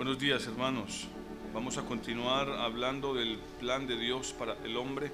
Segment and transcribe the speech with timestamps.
[0.00, 1.08] Buenos días hermanos.
[1.52, 5.12] Vamos a continuar hablando del plan de Dios para el hombre.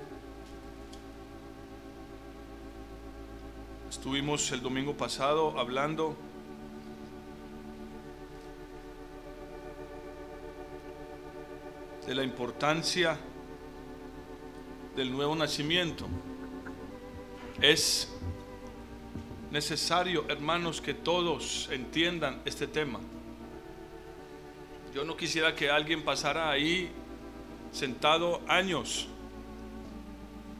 [3.91, 6.17] Estuvimos el domingo pasado hablando
[12.07, 13.18] de la importancia
[14.95, 16.07] del nuevo nacimiento.
[17.61, 18.09] Es
[19.50, 23.00] necesario, hermanos, que todos entiendan este tema.
[24.96, 26.88] Yo no quisiera que alguien pasara ahí
[27.70, 29.09] sentado años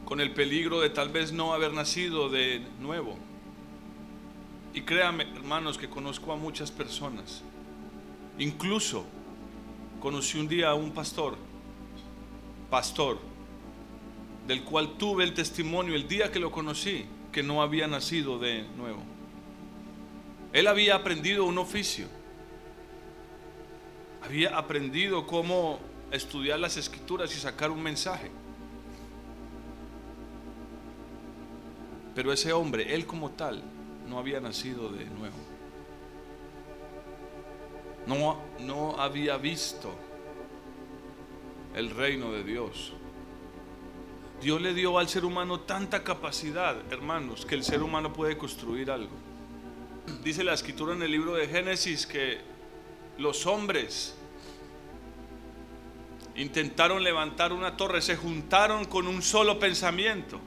[0.05, 3.17] con el peligro de tal vez no haber nacido de nuevo.
[4.75, 7.41] Y créame, hermanos, que conozco a muchas personas.
[8.37, 9.07] Incluso
[9.99, 11.35] conocí un día a un pastor,
[12.69, 13.17] pastor,
[14.45, 18.67] del cual tuve el testimonio el día que lo conocí, que no había nacido de
[18.77, 19.01] nuevo.
[20.53, 22.16] Él había aprendido un oficio
[24.27, 25.79] había aprendido cómo
[26.11, 28.29] estudiar las escrituras y sacar un mensaje.
[32.13, 33.63] Pero ese hombre, él como tal,
[34.05, 35.37] no había nacido de nuevo.
[38.05, 39.93] No, no había visto
[41.73, 42.91] el reino de Dios.
[44.41, 48.91] Dios le dio al ser humano tanta capacidad, hermanos, que el ser humano puede construir
[48.91, 49.15] algo.
[50.21, 52.56] Dice la escritura en el libro de Génesis que
[53.17, 54.15] los hombres
[56.35, 60.39] intentaron levantar una torre, se juntaron con un solo pensamiento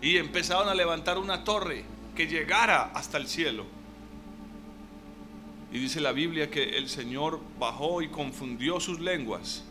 [0.00, 1.84] y empezaron a levantar una torre
[2.14, 3.64] que llegara hasta el cielo.
[5.72, 9.64] Y dice la Biblia que el Señor bajó y confundió sus lenguas,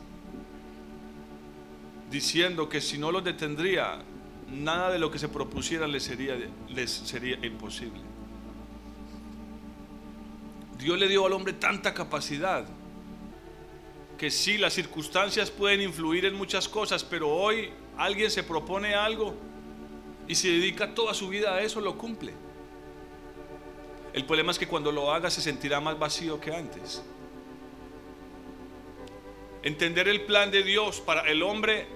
[2.11, 4.00] diciendo que si no los detendría,
[4.52, 8.15] nada de lo que se propusiera les sería, les sería imposible.
[10.86, 12.64] Dios le dio al hombre tanta capacidad
[14.19, 19.34] que sí, las circunstancias pueden influir en muchas cosas, pero hoy alguien se propone algo
[20.28, 22.34] y se dedica toda su vida a eso, lo cumple.
[24.13, 27.01] El problema es que cuando lo haga se sentirá más vacío que antes.
[29.63, 31.88] Entender el plan de Dios para el hombre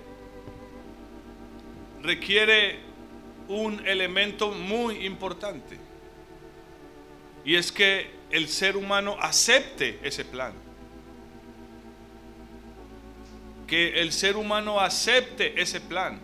[2.02, 2.80] requiere
[3.50, 5.78] un elemento muy importante.
[7.46, 10.54] Y es que el ser humano acepte ese plan.
[13.68, 16.20] Que el ser humano acepte ese plan.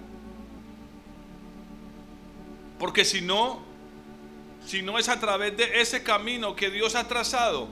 [2.79, 3.63] Porque si no,
[4.65, 7.67] si no es a través de ese camino que Dios ha trazado,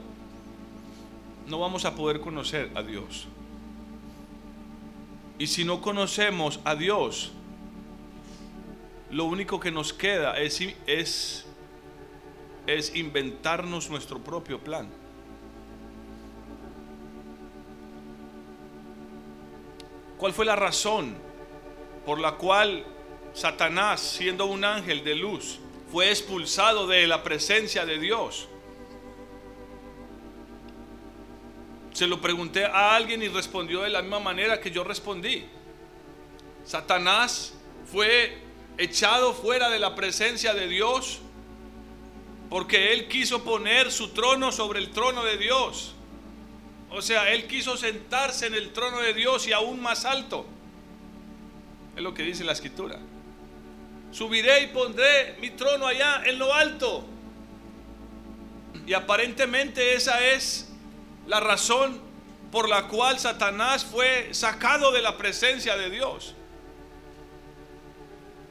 [1.48, 3.28] no vamos a poder conocer a Dios.
[5.38, 7.32] Y si no conocemos a Dios,
[9.10, 11.46] lo único que nos queda es, es
[12.68, 14.90] es inventarnos nuestro propio plan.
[20.18, 21.16] ¿Cuál fue la razón
[22.06, 22.86] por la cual
[23.34, 25.60] Satanás, siendo un ángel de luz,
[25.92, 28.48] fue expulsado de la presencia de Dios?
[31.92, 35.46] Se lo pregunté a alguien y respondió de la misma manera que yo respondí.
[36.64, 37.54] Satanás
[37.92, 38.38] fue
[38.78, 41.20] echado fuera de la presencia de Dios
[42.54, 45.96] porque Él quiso poner su trono sobre el trono de Dios.
[46.92, 50.46] O sea, Él quiso sentarse en el trono de Dios y aún más alto.
[51.96, 53.00] Es lo que dice la escritura.
[54.12, 57.04] Subiré y pondré mi trono allá en lo alto.
[58.86, 60.70] Y aparentemente esa es
[61.26, 62.00] la razón
[62.52, 66.36] por la cual Satanás fue sacado de la presencia de Dios.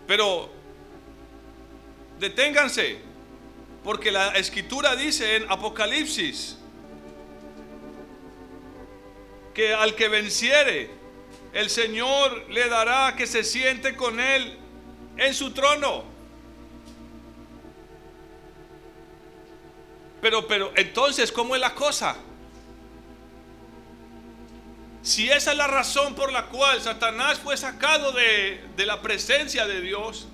[0.08, 0.50] Pero
[2.18, 3.11] deténganse,
[3.84, 6.56] porque la escritura dice en Apocalipsis
[9.54, 10.90] que al que venciere,
[11.52, 14.56] el Señor le dará que se siente con él
[15.16, 16.04] en su trono.
[20.22, 22.16] Pero, pero, entonces, ¿cómo es la cosa?
[25.02, 29.66] Si esa es la razón por la cual Satanás fue sacado de, de la presencia
[29.66, 30.28] de Dios,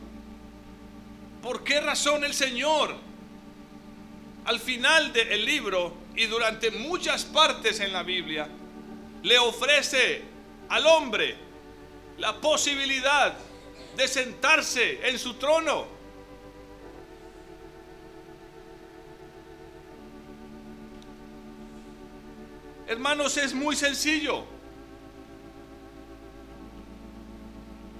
[1.42, 3.07] ¿por qué razón el Señor
[4.48, 8.48] al final del libro y durante muchas partes en la Biblia,
[9.22, 10.22] le ofrece
[10.70, 11.36] al hombre
[12.16, 13.36] la posibilidad
[13.94, 15.86] de sentarse en su trono.
[22.86, 24.46] Hermanos, es muy sencillo.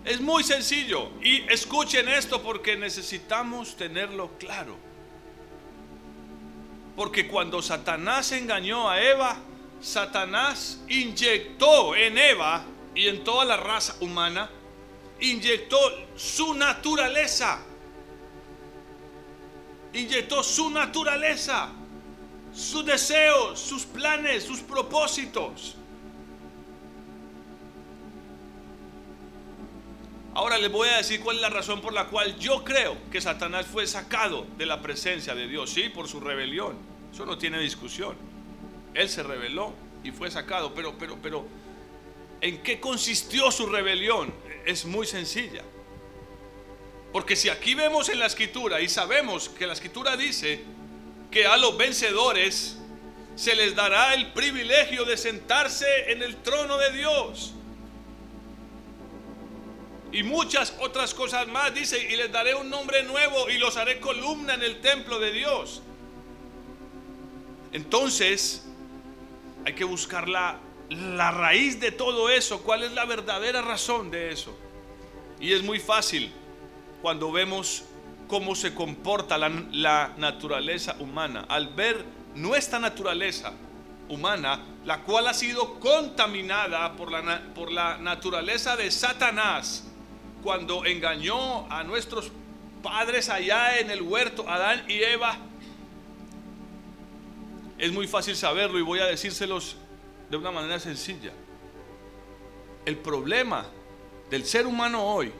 [0.03, 1.11] Es muy sencillo.
[1.23, 4.88] Y escuchen esto porque necesitamos tenerlo claro.
[6.99, 9.37] Porque cuando Satanás engañó a Eva,
[9.81, 14.51] Satanás inyectó en Eva y en toda la raza humana,
[15.21, 15.79] inyectó
[16.17, 17.61] su naturaleza.
[19.93, 21.71] Inyectó su naturaleza,
[22.53, 25.77] sus deseos, sus planes, sus propósitos.
[30.35, 33.21] Ahora les voy a decir cuál es la razón por la cual yo creo que
[33.21, 35.71] Satanás fue sacado de la presencia de Dios.
[35.71, 36.88] Sí, por su rebelión.
[37.19, 38.17] Eso no tiene discusión.
[38.95, 39.75] Él se rebeló
[40.05, 40.73] y fue sacado.
[40.73, 41.45] Pero, pero, pero,
[42.41, 44.33] ¿en qué consistió su rebelión?
[44.65, 45.65] Es muy sencilla.
[47.13, 50.63] Porque si aquí vemos en la escritura y sabemos que la escritura dice
[51.29, 52.79] que a los vencedores
[53.35, 57.53] se les dará el privilegio de sentarse en el trono de Dios.
[60.13, 63.99] Y muchas otras cosas más dice, y les daré un nombre nuevo y los haré
[63.99, 65.83] columna en el templo de Dios.
[67.73, 68.67] Entonces,
[69.65, 70.59] hay que buscar la,
[70.91, 74.57] la raíz de todo eso, cuál es la verdadera razón de eso.
[75.41, 76.33] Y es muy fácil
[77.03, 77.85] cuando vemos
[78.27, 81.47] cómo se comporta la, la, naturaleza humana.
[81.49, 82.05] Al ver
[82.35, 83.53] nuestra naturaleza
[84.09, 89.85] humana, la cual ha sido contaminada por la, por la naturaleza de Satanás,
[90.43, 92.31] cuando engañó a nuestros
[92.83, 95.37] padres allá en el huerto, Adán y Eva,
[97.79, 99.77] es muy fácil saberlo y voy a decírselos
[100.29, 101.33] de una manera sencilla.
[102.85, 103.67] El problema
[104.31, 105.33] del ser humano hoy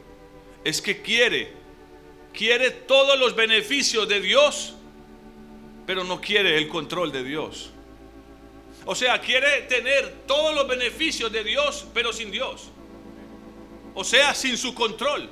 [0.63, 1.53] es que quiere,
[2.33, 4.75] quiere todos los beneficios de Dios,
[5.85, 7.71] pero no quiere el control de Dios.
[8.85, 12.69] O sea, quiere tener todos los beneficios de Dios, pero sin Dios.
[13.93, 15.29] O sea, sin su control.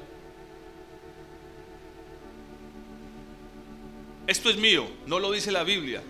[4.27, 6.03] Esto es mío, no lo dice la Biblia.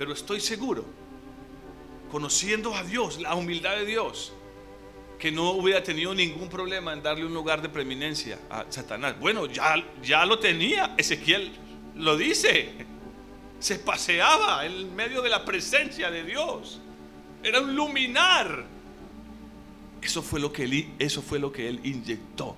[0.00, 0.86] Pero estoy seguro,
[2.10, 4.32] conociendo a Dios, la humildad de Dios,
[5.18, 9.20] que no hubiera tenido ningún problema en darle un lugar de preeminencia a Satanás.
[9.20, 11.52] Bueno, ya, ya lo tenía, Ezequiel
[11.96, 12.70] lo dice.
[13.58, 16.80] Se paseaba en medio de la presencia de Dios.
[17.42, 18.64] Era un luminar.
[20.00, 22.56] Eso fue lo que él, eso fue lo que él inyectó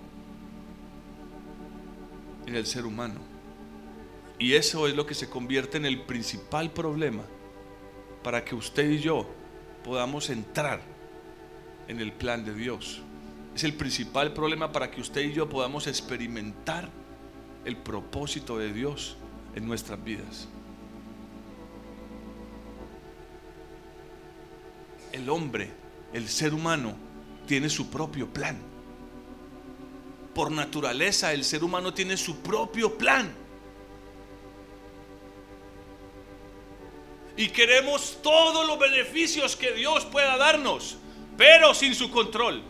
[2.46, 3.31] en el ser humano.
[4.42, 7.22] Y eso es lo que se convierte en el principal problema
[8.24, 9.24] para que usted y yo
[9.84, 10.80] podamos entrar
[11.86, 13.02] en el plan de Dios.
[13.54, 16.90] Es el principal problema para que usted y yo podamos experimentar
[17.64, 19.16] el propósito de Dios
[19.54, 20.48] en nuestras vidas.
[25.12, 25.70] El hombre,
[26.12, 26.96] el ser humano,
[27.46, 28.58] tiene su propio plan.
[30.34, 33.41] Por naturaleza, el ser humano tiene su propio plan.
[37.42, 40.96] Y queremos todos los beneficios que Dios pueda darnos,
[41.36, 42.62] pero sin su control.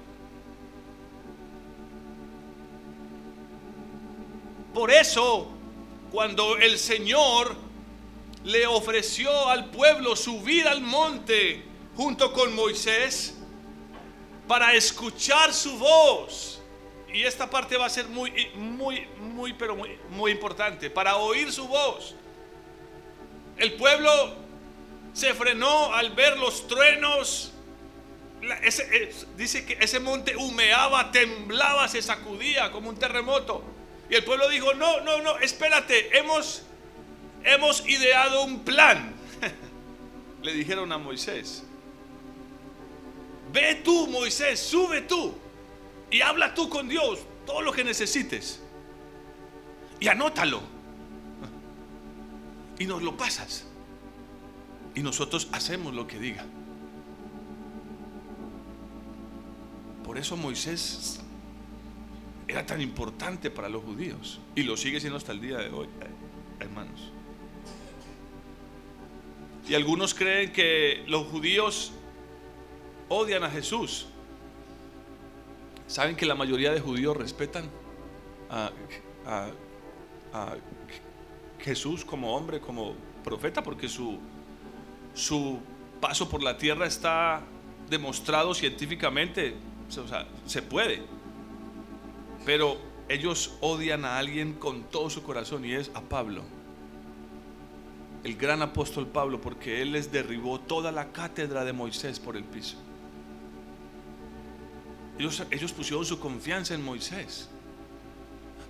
[4.72, 5.46] Por eso,
[6.10, 7.54] cuando el Señor
[8.44, 11.62] le ofreció al pueblo subir al monte
[11.94, 13.36] junto con Moisés
[14.48, 16.62] para escuchar su voz,
[17.12, 21.52] y esta parte va a ser muy, muy, muy, pero muy, muy importante, para oír
[21.52, 22.14] su voz.
[23.58, 24.41] El pueblo
[25.12, 27.52] se frenó al ver los truenos.
[28.42, 33.62] Eh, dice que ese monte humeaba, temblaba, se sacudía como un terremoto.
[34.10, 36.62] Y el pueblo dijo, no, no, no, espérate, hemos,
[37.44, 39.14] hemos ideado un plan.
[40.42, 41.62] Le dijeron a Moisés,
[43.52, 45.34] ve tú, Moisés, sube tú
[46.10, 48.60] y habla tú con Dios todo lo que necesites.
[50.00, 50.62] Y anótalo.
[52.78, 53.66] Y nos lo pasas
[54.94, 56.44] y nosotros hacemos lo que diga.
[60.04, 61.20] Por eso Moisés
[62.46, 65.88] era tan importante para los judíos y lo sigue siendo hasta el día de hoy,
[66.60, 67.12] hermanos.
[69.68, 71.92] Y algunos creen que los judíos
[73.08, 74.06] odian a Jesús.
[75.86, 77.70] ¿Saben que la mayoría de judíos respetan
[78.50, 78.70] a,
[81.60, 83.62] Jesús como hombre, como profeta?
[83.62, 84.18] Porque su,
[85.14, 85.60] su
[86.00, 87.42] paso por la tierra está
[87.88, 89.54] demostrado científicamente,
[89.88, 91.02] o sea, se puede.
[92.44, 92.78] Pero
[93.08, 96.42] ellos odian a alguien con todo su corazón y es a Pablo.
[98.24, 102.44] El gran apóstol Pablo, porque él les derribó toda la cátedra de Moisés por el
[102.44, 102.76] piso.
[105.18, 107.48] Ellos, ellos pusieron su confianza en Moisés.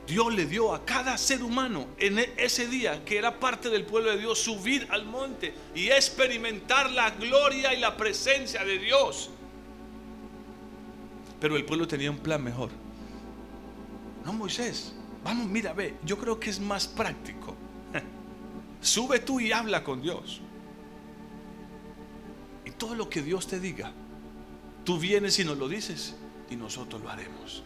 [0.07, 3.85] Dios le dio a cada ser humano en e- ese día que era parte del
[3.85, 9.31] pueblo de Dios subir al monte y experimentar la gloria y la presencia de Dios.
[11.41, 12.71] Pero el pueblo tenía un plan mejor.
[14.25, 14.93] No, Moisés,
[15.25, 17.57] vamos, mira, ve, yo creo que es más práctico.
[18.81, 20.41] Sube tú y habla con Dios.
[22.65, 23.93] Y todo lo que Dios te diga,
[24.85, 26.17] tú vienes y nos lo dices
[26.51, 27.65] y nosotros lo haremos.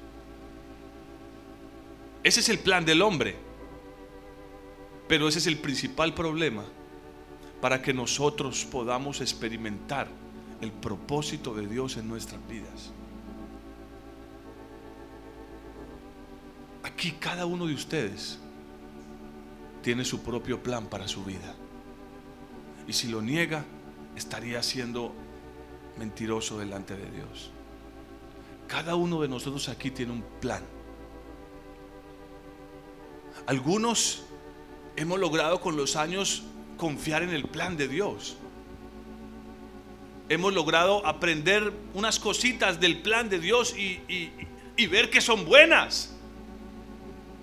[2.27, 3.37] Ese es el plan del hombre.
[5.07, 6.65] Pero ese es el principal problema
[7.61, 10.09] para que nosotros podamos experimentar
[10.61, 12.91] el propósito de Dios en nuestras vidas.
[16.83, 18.41] Aquí cada uno de ustedes
[19.85, 21.55] tiene su propio plan para su vida.
[22.89, 23.65] Y si lo niega,
[24.17, 25.15] estaría siendo
[25.97, 27.53] mentiroso delante de Dios.
[28.67, 30.65] Cada uno de nosotros aquí tiene un plan.
[33.47, 34.23] Algunos
[34.97, 36.43] hemos logrado con los años
[36.77, 38.37] confiar en el plan de Dios.
[40.29, 44.33] Hemos logrado aprender unas cositas del plan de Dios y, y-
[44.77, 46.13] y ver que son buenas.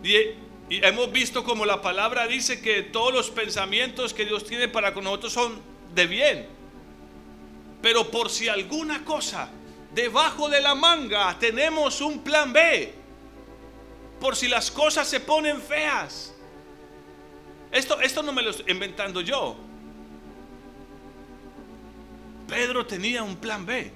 [0.04, 0.14] Y,
[0.70, 4.94] y hemos visto como la palabra dice que todos los pensamientos que Dios tiene para
[4.94, 5.54] con nosotros son
[5.96, 6.46] de bien.
[7.82, 9.50] Pero por si alguna cosa
[9.96, 12.94] debajo de la manga tenemos un plan B.
[14.24, 16.34] Por si las cosas se ponen feas.
[17.74, 19.58] Esto, esto no me lo estoy inventando yo.
[22.48, 23.92] Pedro tenía un plan B.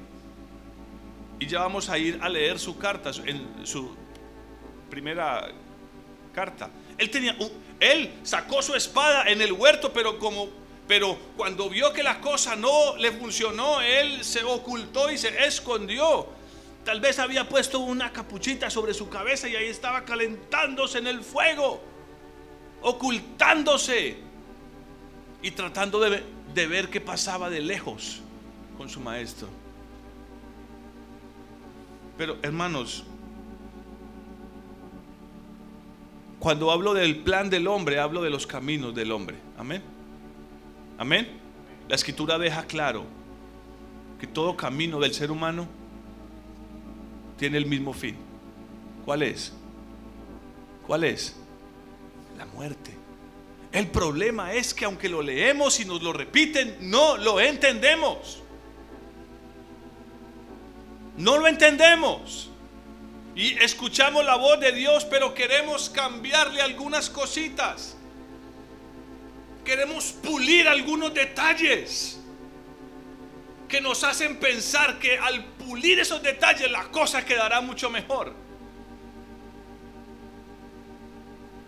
[1.40, 3.96] Y ya vamos a ir a leer su carta, en su
[4.90, 5.48] primera
[6.34, 6.72] carta.
[6.98, 7.34] Él tenía
[7.80, 10.50] él sacó su espada en el huerto, pero como
[10.90, 16.36] pero cuando vio que la cosa no le funcionó, él se ocultó y se escondió.
[16.88, 21.22] Tal vez había puesto una capuchita sobre su cabeza y ahí estaba calentándose en el
[21.22, 21.82] fuego,
[22.82, 24.16] ocultándose
[25.42, 26.24] y tratando de,
[26.66, 28.22] ver qué pasaba de lejos
[28.78, 29.50] con su maestro.
[32.18, 33.04] Pero hermanos,
[36.40, 39.36] cuando hablo del plan del hombre, hablo de los caminos del hombre.
[39.58, 39.84] Amén.
[40.98, 41.38] Amén.
[41.90, 43.04] La escritura deja claro
[44.22, 45.68] que todo camino del ser humano
[47.38, 48.18] tiene el mismo fin.
[49.06, 49.54] ¿Cuál es?
[50.86, 51.36] ¿Cuál es?
[52.38, 52.96] La muerte.
[53.72, 58.42] El problema es que aunque lo leemos y nos lo repiten, no lo entendemos.
[61.18, 62.50] No lo entendemos.
[63.36, 67.96] Y escuchamos la voz de Dios, pero queremos cambiarle algunas cositas.
[69.64, 72.20] Queremos pulir algunos detalles
[73.68, 78.34] que nos hacen pensar que al pulir esos detalles la cosa quedará mucho mejor.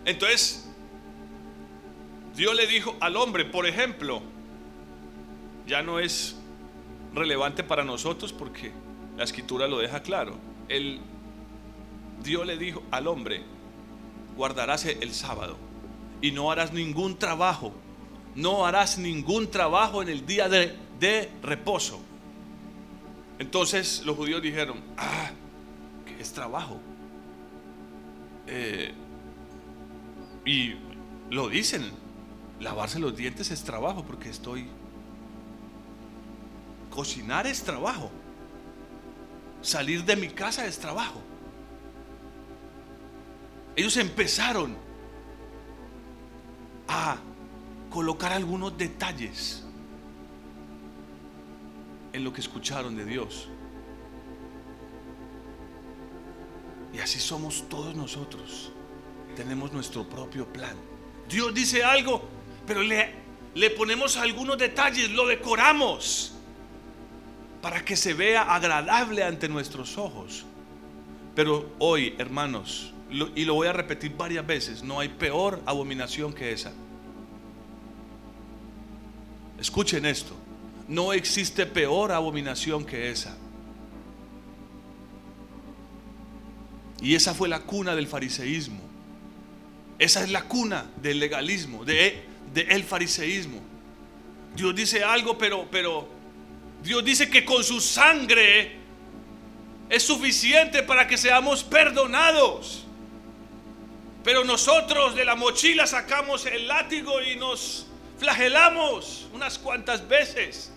[0.05, 0.69] Entonces,
[2.35, 4.21] Dios le dijo al hombre, por ejemplo,
[5.67, 6.37] ya no es
[7.13, 8.71] relevante para nosotros porque
[9.17, 10.37] la escritura lo deja claro.
[10.69, 10.99] El,
[12.23, 13.43] Dios le dijo al hombre,
[14.37, 15.57] guardarás el sábado
[16.21, 17.73] y no harás ningún trabajo,
[18.35, 21.99] no harás ningún trabajo en el día de, de reposo.
[23.39, 25.31] Entonces los judíos dijeron, ah,
[26.05, 26.79] ¿qué es trabajo?
[28.47, 28.93] Eh,
[30.45, 30.75] y
[31.29, 31.91] lo dicen,
[32.59, 34.67] lavarse los dientes es trabajo porque estoy...
[36.89, 38.11] Cocinar es trabajo.
[39.61, 41.21] Salir de mi casa es trabajo.
[43.75, 44.75] Ellos empezaron
[46.87, 47.17] a
[47.89, 49.63] colocar algunos detalles
[52.13, 53.47] en lo que escucharon de Dios.
[56.93, 58.71] Y así somos todos nosotros.
[59.35, 60.75] Tenemos nuestro propio plan.
[61.29, 62.23] Dios dice algo,
[62.65, 63.13] pero le,
[63.55, 66.33] le ponemos algunos detalles, lo decoramos
[67.61, 70.45] para que se vea agradable ante nuestros ojos.
[71.35, 72.93] Pero hoy, hermanos,
[73.35, 76.71] y lo voy a repetir varias veces, no hay peor abominación que esa.
[79.59, 80.35] Escuchen esto,
[80.89, 83.37] no existe peor abominación que esa.
[86.99, 88.81] Y esa fue la cuna del fariseísmo.
[89.99, 93.61] Esa es la cuna del legalismo, de, de el fariseísmo.
[94.55, 96.09] Dios dice algo, pero, pero
[96.81, 98.77] Dios dice que con su sangre
[99.89, 102.85] es suficiente para que seamos perdonados.
[104.23, 107.85] Pero nosotros de la mochila sacamos el látigo y nos
[108.17, 110.73] flagelamos unas cuantas veces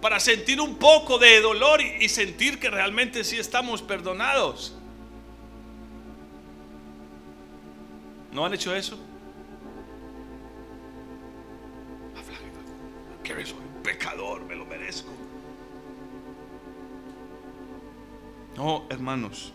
[0.00, 4.76] para sentir un poco de dolor y, sentir que realmente sí estamos perdonados.
[8.32, 8.98] ¿No han hecho eso?
[13.24, 15.10] Que soy un pecador, me lo merezco.
[18.56, 19.52] No, hermanos,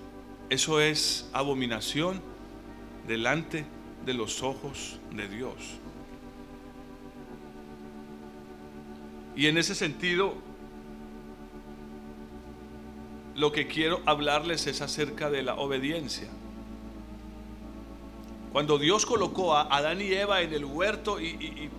[0.50, 2.22] eso es abominación
[3.08, 3.66] delante
[4.06, 5.81] de los ojos de Dios.
[9.36, 10.36] Y en ese sentido,
[13.36, 16.28] lo que quiero hablarles es acerca de la obediencia.
[18.52, 21.70] Cuando Dios colocó a Adán y Eva en el huerto y,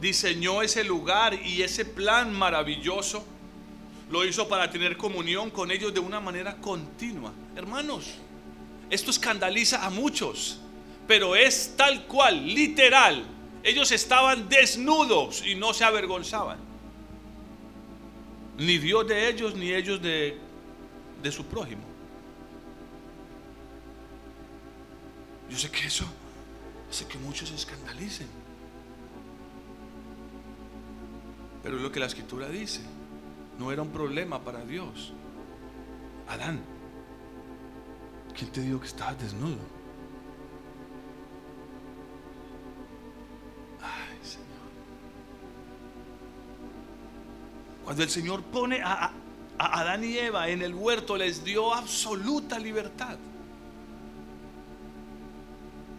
[0.00, 3.22] diseñó ese lugar y ese plan maravilloso,
[4.10, 7.32] lo hizo para tener comunión con ellos de una manera continua.
[7.54, 8.14] Hermanos,
[8.88, 10.58] esto escandaliza a muchos,
[11.06, 13.24] pero es tal cual, literal.
[13.62, 16.69] Ellos estaban desnudos y no se avergonzaban.
[18.60, 20.36] Ni Dios de ellos, ni ellos de,
[21.22, 21.82] de su prójimo.
[25.48, 26.04] Yo sé que eso
[26.90, 28.28] hace que muchos se escandalicen.
[31.62, 32.82] Pero es lo que la escritura dice.
[33.58, 35.14] No era un problema para Dios.
[36.28, 36.60] Adán,
[38.36, 39.79] ¿quién te dijo que estabas desnudo?
[47.90, 49.10] Cuando el Señor pone a,
[49.58, 53.18] a Adán y Eva en el huerto, les dio absoluta libertad.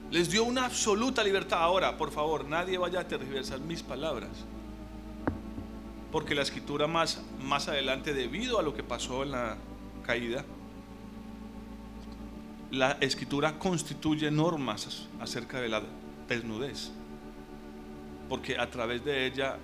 [0.10, 1.62] Les dio una absoluta libertad.
[1.62, 4.30] Ahora, por favor, nadie vaya a tergiversar mis palabras.
[6.14, 9.58] Porque la escritura más, más adelante, debido a lo que pasó en la
[10.06, 10.46] caída,
[12.72, 15.82] la escritura constituye normas acerca de la
[16.30, 16.90] desnudez.
[18.30, 19.58] Porque a través de ella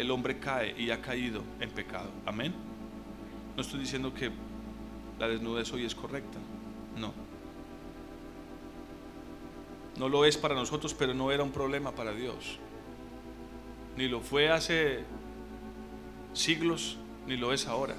[0.00, 2.10] el hombre cae y ha caído en pecado.
[2.24, 2.54] Amén.
[3.54, 4.30] No estoy diciendo que
[5.18, 6.38] la desnudez hoy es correcta.
[6.96, 7.12] No.
[9.98, 12.58] No lo es para nosotros, pero no era un problema para Dios.
[13.98, 15.04] Ni lo fue hace
[16.32, 17.96] siglos, ni lo es ahora.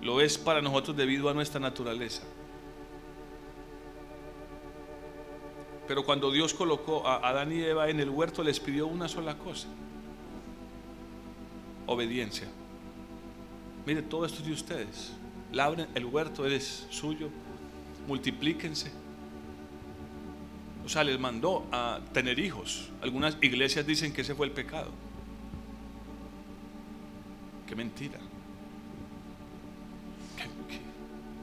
[0.00, 2.22] Lo es para nosotros debido a nuestra naturaleza.
[5.88, 9.36] Pero cuando Dios colocó a Adán y Eva en el huerto, les pidió una sola
[9.36, 9.66] cosa.
[11.88, 12.46] Obediencia.
[13.84, 15.12] Mire, todo esto es de ustedes.
[15.52, 17.28] Labren el huerto, es suyo.
[18.06, 18.92] Multiplíquense
[20.88, 22.88] o sea, les mandó a tener hijos.
[23.02, 24.90] Algunas iglesias dicen que ese fue el pecado.
[27.66, 28.18] Qué mentira.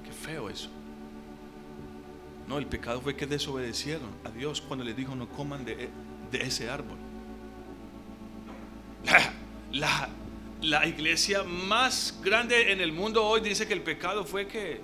[0.03, 0.71] Qué, feo eso.
[2.47, 5.91] No, el pecado fue que desobedecieron a Dios cuando les dijo no coman de,
[6.31, 6.97] ese árbol.
[9.71, 10.09] La,
[10.87, 14.81] iglesia más grande en el mundo hoy dice que el pecado fue que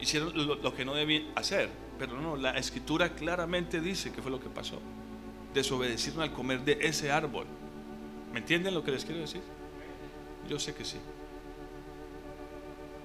[0.00, 1.68] hicieron lo que no debían hacer.
[1.98, 4.80] Pero no, la escritura claramente dice que fue lo que pasó.
[5.54, 7.46] Desobedecieron al comer de ese árbol.
[8.32, 9.42] ¿Me entienden lo que les quiero decir?
[10.48, 10.96] Yo sé que sí.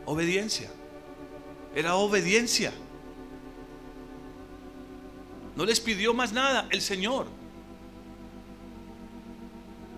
[0.05, 0.71] Obediencia.
[1.75, 2.73] Era obediencia.
[5.55, 7.27] No les pidió más nada el Señor.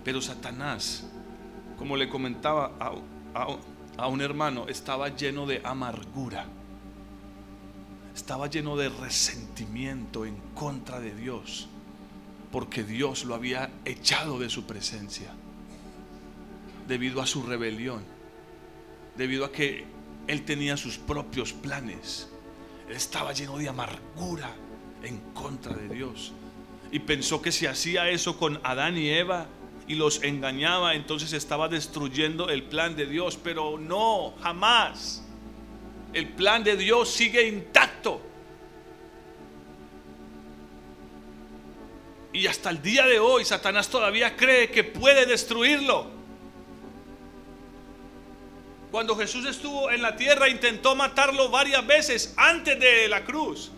[0.10, 1.04] Pero Satanás,
[1.78, 2.72] como le comentaba
[3.96, 6.48] a, un hermano, estaba lleno de amargura
[8.16, 11.70] estaba lleno de resentimiento en contra de Dios,
[12.52, 15.32] porque Dios lo había echado de su presencia,
[16.88, 18.04] debido a su rebelión,
[19.16, 19.86] debido a que
[20.26, 22.30] él tenía sus propios planes.
[22.90, 24.56] Él estaba lleno de amargura
[25.04, 26.34] en contra de Dios.
[26.92, 29.46] Y pensó que si hacía eso con Adán y Eva
[29.90, 33.38] y los engañaba, entonces estaba destruyendo el plan de Dios.
[33.44, 35.24] Pero no, jamás
[36.14, 38.22] el plan de Dios sigue intacto.
[42.32, 46.12] Y hasta el día de hoy Satanás todavía cree que puede destruirlo.
[48.92, 53.72] Cuando Jesús estuvo en la tierra intentó matarlo varias veces antes de la cruz.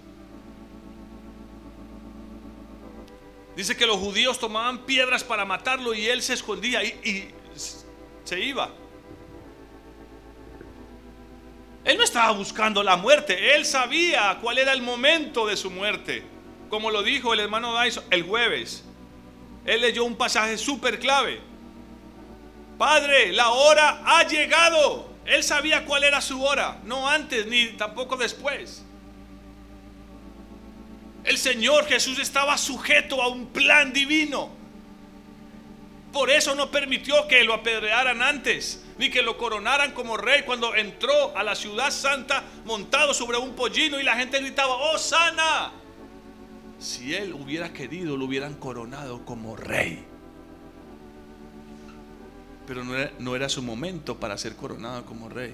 [3.56, 7.34] Dice que los judíos tomaban piedras para matarlo y él se escondía y,
[8.24, 8.70] se iba.
[11.84, 16.24] Él no estaba buscando la muerte, él sabía cuál era el momento de su muerte.
[16.70, 18.86] Como lo dijo el hermano Dyson el jueves.
[19.66, 21.42] Él leyó un pasaje súper clave.
[22.78, 25.10] Padre, la hora ha llegado.
[25.26, 28.84] Él sabía cuál era su hora, no antes ni tampoco después.
[31.24, 34.50] El Señor Jesús estaba sujeto a un plan divino.
[36.12, 40.76] Por eso no permitió que lo apedrearan antes, ni que lo coronaran como rey cuando
[40.76, 45.72] entró a la ciudad santa montado sobre un pollino y la gente gritaba, ¡Oh, sana!
[46.80, 50.04] Si él hubiera querido, lo hubieran coronado como rey.
[52.68, 55.54] Pero no era, no era su momento para ser coronado como rey.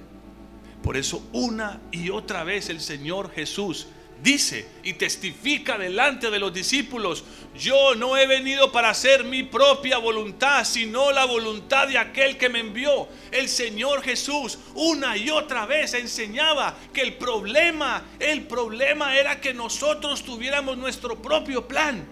[0.82, 3.88] Por eso una y otra vez el Señor Jesús
[4.22, 7.24] dice y testifica delante de los discípulos,
[7.58, 12.50] yo no he venido para hacer mi propia voluntad, sino la voluntad de aquel que
[12.50, 13.08] me envió.
[13.32, 19.54] El Señor Jesús una y otra vez enseñaba que el problema, el problema era que
[19.54, 22.08] nosotros tuviéramos nuestro propio plan.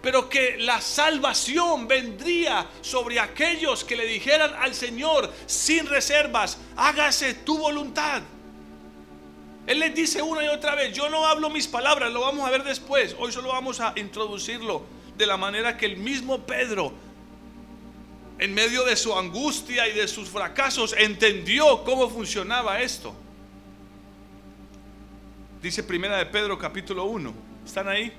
[0.00, 7.34] Pero que la salvación vendría sobre aquellos que le dijeran al Señor sin reservas, hágase
[7.34, 8.22] tu voluntad.
[9.68, 12.50] Él les dice una y otra vez, yo no hablo mis palabras, lo vamos a
[12.50, 13.14] ver después.
[13.18, 14.82] Hoy solo vamos a introducirlo
[15.14, 16.90] de la manera que el mismo Pedro,
[18.38, 23.14] en medio de su angustia y de sus fracasos, entendió cómo funcionaba esto.
[25.60, 27.30] Dice Primera de Pedro capítulo 1.
[27.66, 28.10] ¿Están ahí?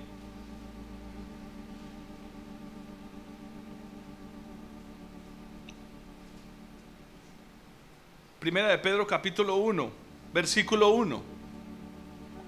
[8.40, 9.90] Primera de Pedro capítulo 1,
[10.32, 11.39] versículo 1.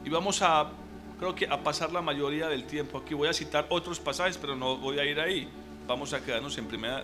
[0.04, 0.72] Y vamos a,
[1.20, 3.14] creo que a pasar la mayoría del tiempo aquí.
[3.14, 5.50] Voy a citar otros pasajes, pero no voy a ir ahí.
[5.88, 7.04] Vamos a quedarnos en primera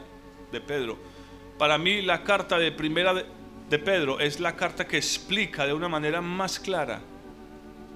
[0.52, 0.98] de Pedro.
[1.58, 5.90] Para mí la carta de primera de Pedro es la carta que explica de una
[5.90, 7.02] manera más clara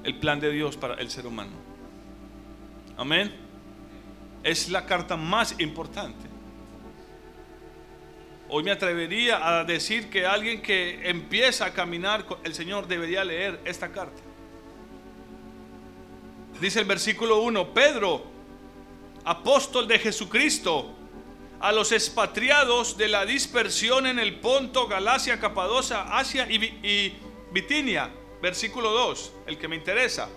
[0.04, 1.52] el plan de Dios para el ser humano.
[2.98, 3.32] Amén.
[4.44, 6.30] Es la carta más importante.
[8.50, 13.24] Hoy me atrevería a decir que alguien que empieza a caminar con el Señor debería
[13.24, 14.22] leer esta carta.
[16.62, 18.24] Dice el versículo 1, Pedro,
[19.26, 20.94] apóstol de Jesucristo,
[21.60, 27.16] a los expatriados de la dispersión en el Ponto, Galacia, Capadocia, Asia y, y
[27.52, 28.12] Bitinia.
[28.44, 30.30] Versículo 2, el que me interesa.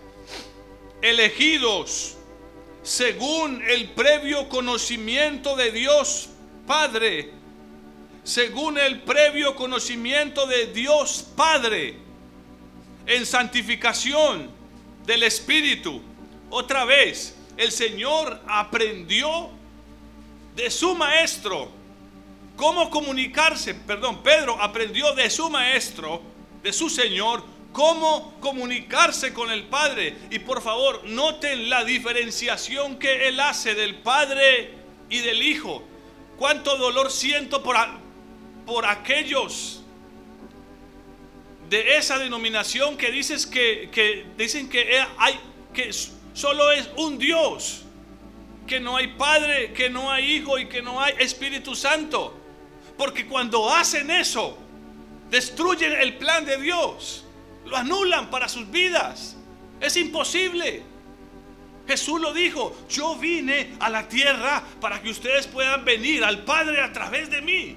[1.02, 2.16] Elegidos
[2.82, 6.30] según el previo conocimiento de Dios
[6.66, 7.32] Padre,
[8.22, 11.98] según el previo conocimiento de Dios Padre,
[13.04, 14.48] en santificación
[15.04, 16.00] del Espíritu
[16.50, 19.50] otra vez, el Señor aprendió
[20.56, 21.70] de su maestro
[22.56, 26.22] cómo comunicarse, perdón, Pedro aprendió de su maestro,
[26.62, 30.16] de su Señor, cómo comunicarse con el Padre.
[30.30, 34.70] Y por favor, noten la diferenciación que Él hace del Padre
[35.10, 35.82] y del Hijo.
[36.38, 37.76] Cuánto dolor siento por,
[38.66, 39.82] por aquellos
[41.68, 45.38] de esa denominación que dices que, que dicen que hay
[45.72, 45.90] que
[46.34, 47.84] solo es un Dios,
[48.66, 52.34] que no hay Padre, que no hay Hijo y que no hay Espíritu Santo.
[52.98, 54.58] Porque cuando hacen eso,
[55.30, 57.24] destruyen el plan de Dios,
[57.64, 59.36] lo anulan para sus vidas.
[59.80, 60.82] Es imposible.
[61.86, 66.80] Jesús lo dijo, yo vine a la tierra para que ustedes puedan venir al Padre
[66.80, 67.76] a través de mí.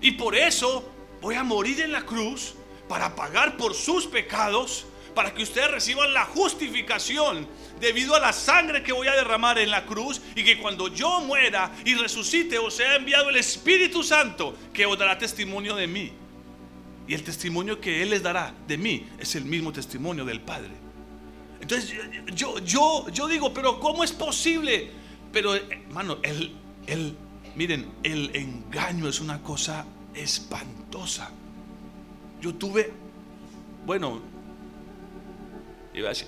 [0.00, 0.88] Y por eso
[1.20, 2.54] voy a morir en la cruz
[2.88, 7.46] para pagar por sus pecados para que ustedes reciban la justificación
[7.80, 11.20] debido a la sangre que voy a derramar en la cruz y que cuando yo
[11.20, 16.12] muera y resucite os sea enviado el Espíritu Santo que os dará testimonio de mí.
[17.06, 20.70] Y el testimonio que Él les dará de mí es el mismo testimonio del Padre.
[21.60, 21.92] Entonces
[22.34, 24.90] yo, yo, yo digo, pero ¿cómo es posible?
[25.32, 26.52] Pero hermano, el,
[26.86, 27.16] el,
[27.54, 31.30] miren, el engaño es una cosa espantosa.
[32.40, 32.92] Yo tuve,
[33.86, 34.20] bueno,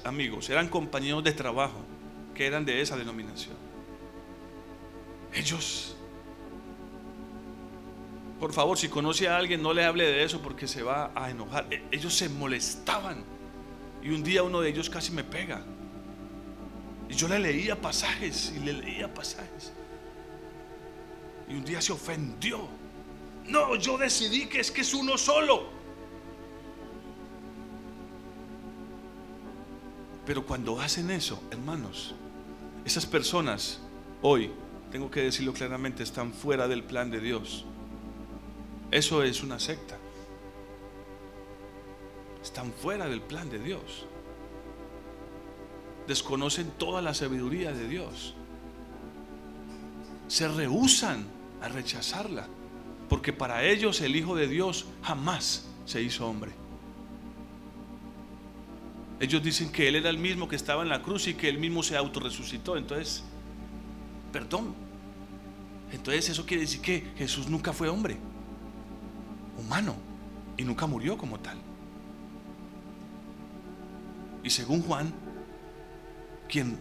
[0.05, 1.81] amigos, eran compañeros de trabajo
[2.35, 3.57] que eran de esa denominación.
[5.33, 5.97] Ellos,
[8.39, 11.31] por favor, si conoce a alguien, no le hable de eso porque se va a
[11.31, 11.67] enojar.
[11.73, 13.25] E, ellos se molestaban.
[14.03, 15.63] Y un día uno de ellos casi me pega.
[17.09, 19.73] Y yo le leía pasajes y le leía pasajes.
[21.49, 22.69] Y un día se ofendió.
[23.47, 25.74] No, yo decidí que es que es uno solo.
[30.27, 32.15] Pero cuando hacen eso, hermanos,
[32.85, 33.81] esas personas
[34.23, 34.51] hoy,
[34.91, 37.65] tengo que decirlo claramente, están fuera del plan de Dios.
[38.91, 39.99] Eso es una secta.
[42.43, 44.07] Están fuera del plan de Dios.
[46.07, 48.35] Desconocen toda la sabiduría de Dios.
[50.29, 51.27] Se rehusan
[51.61, 52.47] a rechazarla.
[53.09, 56.53] Porque para ellos el Hijo de Dios jamás se hizo hombre.
[59.25, 61.59] Ellos dicen que Él era el mismo que estaba en la cruz y que Él
[61.59, 62.77] mismo se autorresucitó.
[62.77, 63.25] Entonces,
[64.31, 64.75] perdón,
[65.91, 68.19] Entonces eso quiere decir que Jesús nunca fue hombre,
[69.57, 69.97] humano,
[70.59, 71.57] y nunca murió como tal.
[74.43, 75.11] Y según Juan,
[76.47, 76.79] quien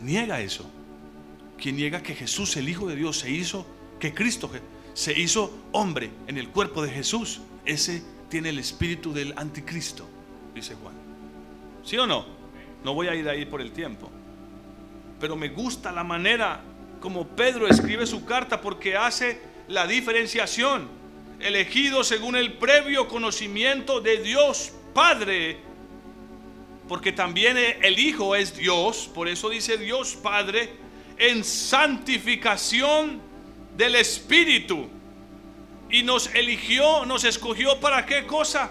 [0.00, 0.64] niega eso,
[1.58, 3.66] quien niega que Jesús, el Hijo de Dios, se hizo,
[4.00, 4.50] que Cristo
[4.94, 10.08] se hizo hombre en el cuerpo de Jesús, ese tiene el espíritu del anticristo,
[10.54, 11.03] dice Juan.
[11.84, 12.24] ¿Sí o no?
[12.82, 14.10] No voy a ir ahí por el tiempo.
[15.20, 16.60] Pero me gusta la manera
[17.00, 20.88] como Pedro escribe su carta porque hace la diferenciación.
[21.40, 25.58] Elegido según el previo conocimiento de Dios Padre.
[26.88, 29.10] Porque también el Hijo es Dios.
[29.14, 30.70] Por eso dice Dios Padre.
[31.18, 33.20] En santificación
[33.76, 34.88] del Espíritu.
[35.90, 38.70] Y nos eligió, nos escogió para qué cosa?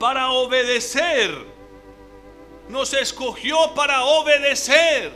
[0.00, 1.30] Para obedecer.
[2.70, 5.12] Nos escogió para obedecer.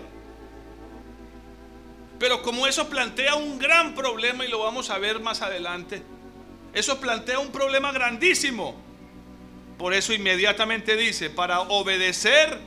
[2.18, 6.02] Pero como eso plantea un gran problema y lo vamos a ver más adelante,
[6.74, 8.74] eso plantea un problema grandísimo.
[9.78, 12.58] Por eso inmediatamente dice, para obedecer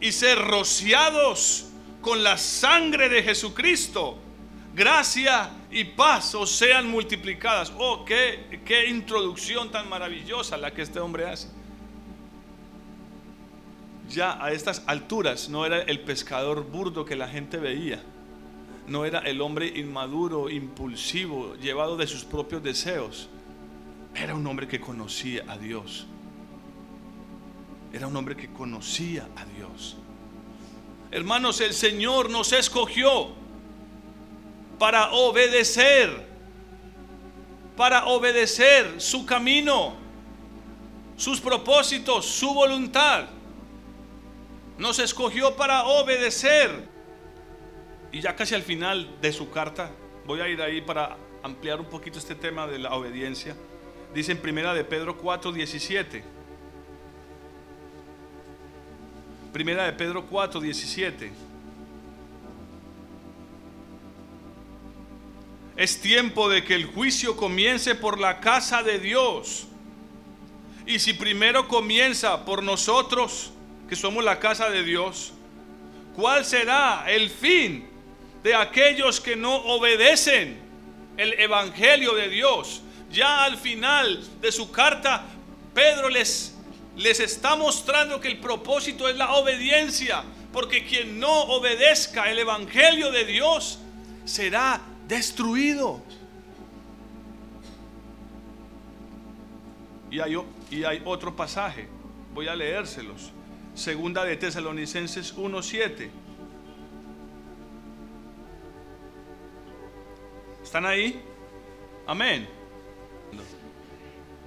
[0.00, 1.66] y ser rociados
[2.00, 4.18] con la sangre de Jesucristo,
[4.74, 7.72] gracia y paz sean multiplicadas.
[7.78, 11.48] Oh, qué, qué introducción tan maravillosa la que este hombre hace.
[14.08, 18.02] Ya a estas alturas no era el pescador burdo que la gente veía
[18.86, 23.28] no era el hombre inmaduro, impulsivo, llevado de sus propios deseos.
[24.14, 26.06] Era un hombre que conocía a Dios.
[27.92, 29.96] Era un hombre que conocía a Dios.
[31.10, 33.41] Hermanos, el Señor nos escogió
[34.82, 36.10] para obedecer,
[37.76, 39.94] para obedecer su camino,
[41.16, 43.26] sus propósitos, su voluntad.
[44.78, 46.88] Nos escogió para obedecer.
[48.10, 49.92] Y ya casi al final de su carta,
[50.26, 53.54] voy a ir ahí para ampliar un poquito este tema de la obediencia.
[54.12, 56.24] Dice en primera de Pedro 4, 17.
[59.52, 61.51] Primera de Pedro 4, 17.
[65.82, 69.66] Es tiempo de que el juicio comience por la casa de Dios.
[70.86, 73.50] Y si primero comienza por nosotros,
[73.88, 75.32] que somos la casa de Dios,
[76.14, 77.88] ¿cuál será el fin
[78.44, 80.60] de aquellos que no obedecen
[81.16, 82.82] el Evangelio de Dios.
[83.10, 85.24] Ya al final de su carta,
[85.74, 86.54] Pedro les,
[86.96, 93.10] les está mostrando que el propósito es la obediencia, porque quien no obedezca el Evangelio
[93.10, 93.80] de Dios
[94.24, 94.80] será
[95.12, 96.00] destruido.
[100.10, 100.36] Y hay,
[100.70, 101.88] y hay otro pasaje,
[102.34, 103.30] voy a leérselos.
[103.74, 106.10] Segunda de Tesalonicenses 1.7.
[110.62, 111.22] ¿Están ahí?
[112.06, 112.48] Amén.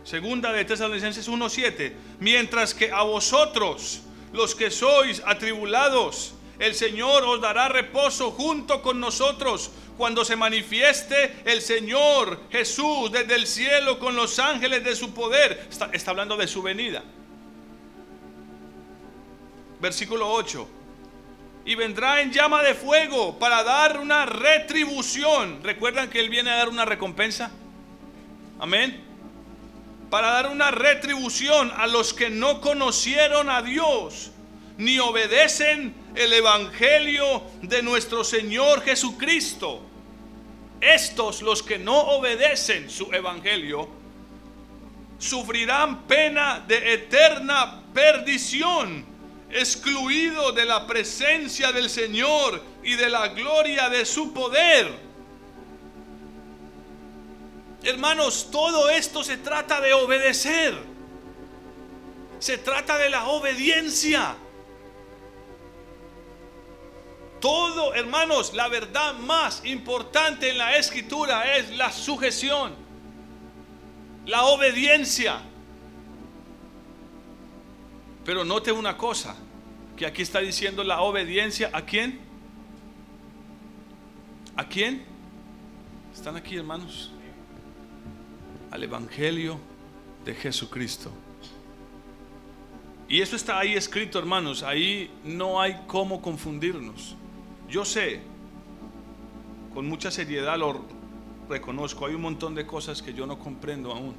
[0.03, 1.93] Segunda de Tesalonicenses 1:7.
[2.19, 4.01] Mientras que a vosotros,
[4.33, 11.35] los que sois atribulados, el Señor os dará reposo junto con nosotros cuando se manifieste
[11.45, 15.67] el Señor Jesús desde el cielo con los ángeles de su poder.
[15.69, 17.03] Está, hablando de su venida.
[19.79, 20.69] Versículo 8
[21.67, 25.61] y vendrá en llama de fuego para dar una retribución.
[25.63, 27.49] ¿Recuerdan que Él viene a dar una recompensa?
[28.59, 29.03] Amén.
[30.11, 34.31] Para dar una retribución a los que no conocieron a Dios
[34.77, 39.81] ni obedecen el Evangelio de nuestro Señor Jesucristo.
[40.81, 43.87] Estos, los que no obedecen su Evangelio,
[45.17, 49.05] sufrirán pena de eterna perdición
[49.49, 54.91] excluido de la presencia del Señor y de la gloria de su poder.
[57.83, 60.75] Hermanos, todo esto se trata de obedecer.
[62.39, 64.35] Se trata de la obediencia.
[67.45, 72.73] Todo, hermanos, la verdad más importante en la escritura es la sujeción,
[74.25, 75.43] la obediencia.
[78.25, 79.35] Pero note una cosa,
[79.95, 82.19] que aquí está diciendo la obediencia a quién?
[84.55, 85.05] ¿A quién?
[86.15, 87.11] ¿Están aquí hermanos?
[88.71, 89.59] Al Evangelio
[90.25, 91.11] de Jesucristo.
[93.07, 94.63] Y eso está ahí escrito, hermanos.
[94.63, 97.15] Ahí no hay cómo confundirnos.
[97.69, 98.21] Yo sé,
[99.73, 100.85] con mucha seriedad lo
[101.49, 104.15] reconozco, hay un montón de cosas que yo no comprendo aún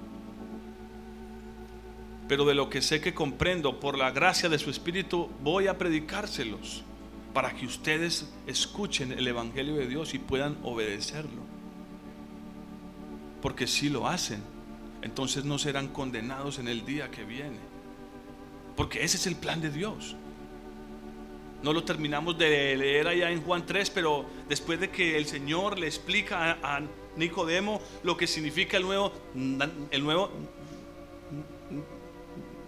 [2.29, 5.79] pero de lo que sé que comprendo por la gracia de su Espíritu, voy a
[5.79, 6.83] predicárselos.
[7.33, 11.43] para que ustedes escuchen el Evangelio de Dios y puedan obedecerlo.
[13.43, 14.43] Porque si lo hacen,
[15.03, 17.59] entonces no serán condenados en el día que viene.
[18.75, 20.17] Porque ese es el plan de Dios.
[21.63, 25.79] No lo terminamos de leer allá en Juan 3, pero después de que el Señor
[25.79, 26.81] le explica a,
[27.17, 29.11] Nicodemo lo que significa el nuevo,
[29.91, 30.31] el nuevo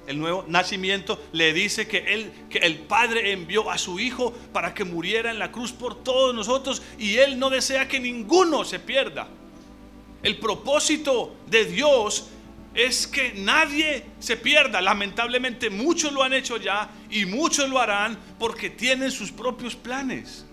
[0.09, 4.73] el nuevo nacimiento, le dice que, él, que el Padre envió a su Hijo para
[4.73, 8.79] que muriera en la cruz por todos nosotros y Él no desea que ninguno se
[8.79, 9.29] pierda.
[10.23, 12.31] El propósito de Dios
[12.75, 14.81] es que nadie se pierda.
[14.81, 20.45] Lamentablemente muchos lo han hecho ya y muchos lo harán porque tienen sus propios planes.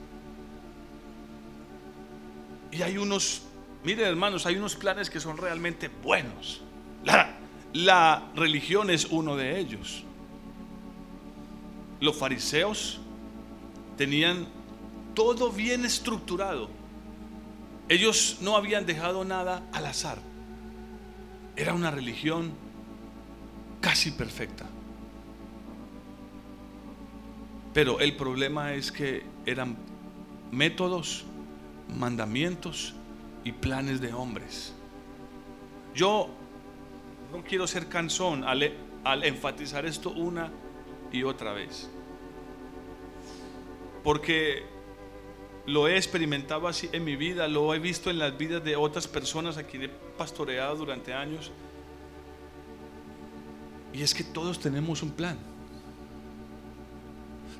[2.71, 3.43] Y hay unos,
[3.83, 6.61] miren hermanos, hay unos planes que son realmente buenos.
[7.03, 7.35] La,
[7.73, 10.03] la religión es uno de ellos.
[11.99, 12.99] Los fariseos
[13.97, 14.47] tenían
[15.13, 16.69] todo bien estructurado.
[17.87, 20.17] Ellos no habían dejado nada al azar.
[21.55, 22.51] Era una religión
[23.81, 24.65] casi perfecta.
[27.73, 29.75] Pero el problema es que eran
[30.51, 31.25] métodos,
[31.97, 32.95] mandamientos
[33.43, 34.73] y planes de hombres.
[35.93, 36.29] Yo
[37.31, 40.51] no quiero ser cansón al, al enfatizar esto una
[41.11, 41.89] y otra vez.
[44.03, 44.63] Porque
[45.65, 49.07] lo he experimentado así en mi vida, lo he visto en las vidas de otras
[49.07, 51.51] personas a quienes he pastoreado durante años.
[53.93, 55.37] Y es que todos tenemos un plan.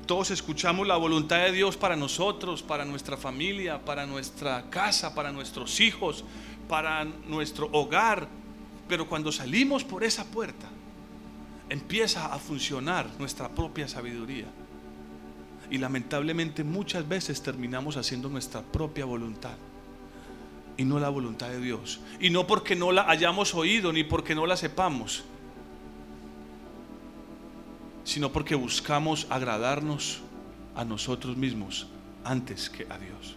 [0.06, 5.32] Todos escuchamos la voluntad de Dios para nosotros, para nuestra familia, para nuestra casa, para
[5.32, 6.24] nuestros hijos,
[6.68, 8.28] para nuestro hogar,
[8.88, 10.68] pero cuando salimos por esa puerta,
[11.68, 14.46] empieza a funcionar nuestra propia sabiduría.
[15.70, 19.56] Y lamentablemente muchas veces terminamos haciendo nuestra propia voluntad
[20.76, 22.00] y no la voluntad de Dios.
[22.20, 25.24] Y no porque no la hayamos oído ni porque no la sepamos,
[28.04, 30.20] sino porque buscamos agradarnos
[30.74, 31.88] a nosotros mismos
[32.24, 33.36] antes que a Dios.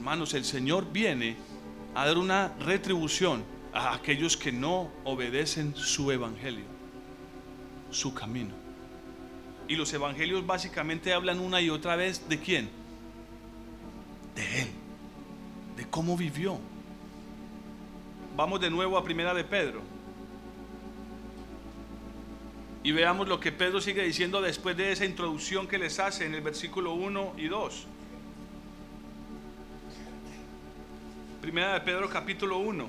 [0.00, 1.36] hermanos, el Señor viene
[1.94, 3.44] a dar una retribución
[3.74, 6.64] a aquellos que no obedecen su evangelio,
[7.90, 8.54] su camino.
[9.68, 12.70] Y los evangelios básicamente hablan una y otra vez de quién?
[14.34, 14.68] De Él,
[15.76, 16.58] de cómo vivió.
[18.36, 19.82] Vamos de nuevo a Primera de Pedro.
[22.82, 26.34] Y veamos lo que Pedro sigue diciendo después de esa introducción que les hace en
[26.34, 27.86] el versículo 1 y 2.
[31.42, 32.88] Primera de Pedro capítulo 1.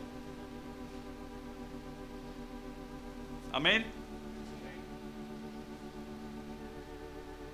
[3.54, 4.01] Amén.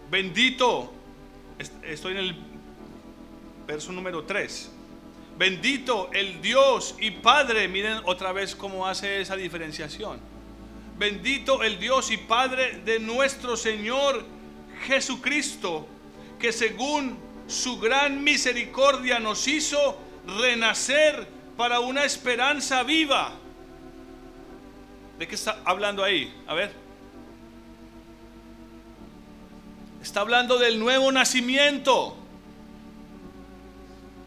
[0.10, 0.94] Bendito.
[1.84, 2.36] Estoy en el
[3.66, 4.72] verso número 3.
[5.38, 7.68] Bendito el Dios y Padre.
[7.68, 10.20] Miren otra vez cómo hace esa diferenciación.
[10.98, 14.26] Bendito el Dios y Padre de nuestro Señor
[14.88, 15.88] Jesucristo,
[16.40, 17.18] que según
[17.48, 19.98] su gran misericordia nos hizo
[20.40, 23.34] renacer para una esperanza viva.
[25.20, 26.34] ¿De qué está hablando ahí?
[26.48, 26.87] A ver.
[30.08, 32.16] Está hablando del nuevo nacimiento.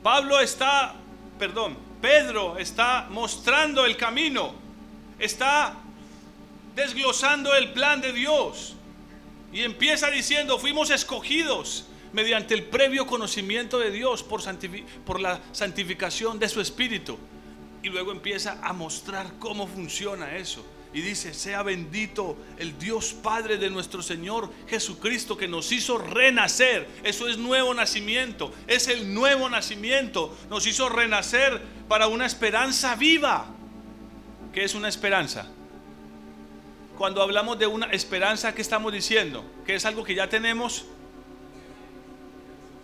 [0.02, 0.94] Pablo está,
[1.38, 4.52] perdón, Pedro está mostrando el camino.
[5.18, 5.74] Está
[6.76, 8.74] desglosando el plan de Dios.
[9.54, 14.42] Y empieza diciendo, fuimos escogidos mediante el previo conocimiento de Dios por,
[15.06, 17.18] por la santificación de su Espíritu.
[17.82, 20.62] Y luego empieza a mostrar cómo funciona eso.
[20.92, 26.88] Y dice, sea bendito el Dios Padre de nuestro Señor Jesucristo que nos hizo renacer.
[27.04, 28.52] Eso es nuevo nacimiento.
[28.66, 30.36] Es el nuevo nacimiento.
[30.48, 33.46] Nos hizo renacer para una esperanza viva.
[34.52, 35.46] ¿Qué es una esperanza?
[36.98, 39.44] Cuando hablamos de una esperanza, ¿qué estamos diciendo?
[39.64, 40.86] ¿Que es algo que ya tenemos?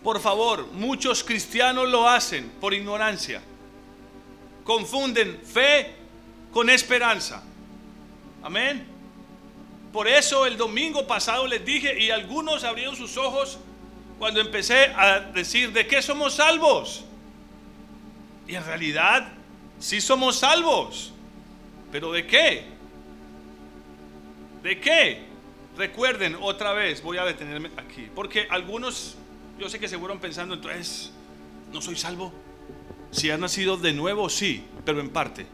[0.04, 3.42] Por favor, muchos cristianos lo hacen por ignorancia.
[4.62, 5.96] Confunden fe
[6.52, 7.42] con esperanza.
[8.46, 8.86] Amén.
[9.92, 13.58] Por eso el domingo pasado les dije y algunos abrieron sus ojos
[14.20, 17.04] cuando empecé a decir de qué somos salvos.
[18.46, 19.32] Y en realidad
[19.80, 21.12] sí somos salvos.
[21.90, 22.66] ¿Pero de qué?
[24.62, 25.24] ¿De qué?
[25.76, 29.16] Recuerden otra vez, voy a detenerme aquí, porque algunos
[29.58, 31.10] yo sé que se fueron pensando, entonces,
[31.72, 32.32] ¿no soy salvo?
[33.10, 35.46] Si has nacido de nuevo, sí, pero en parte.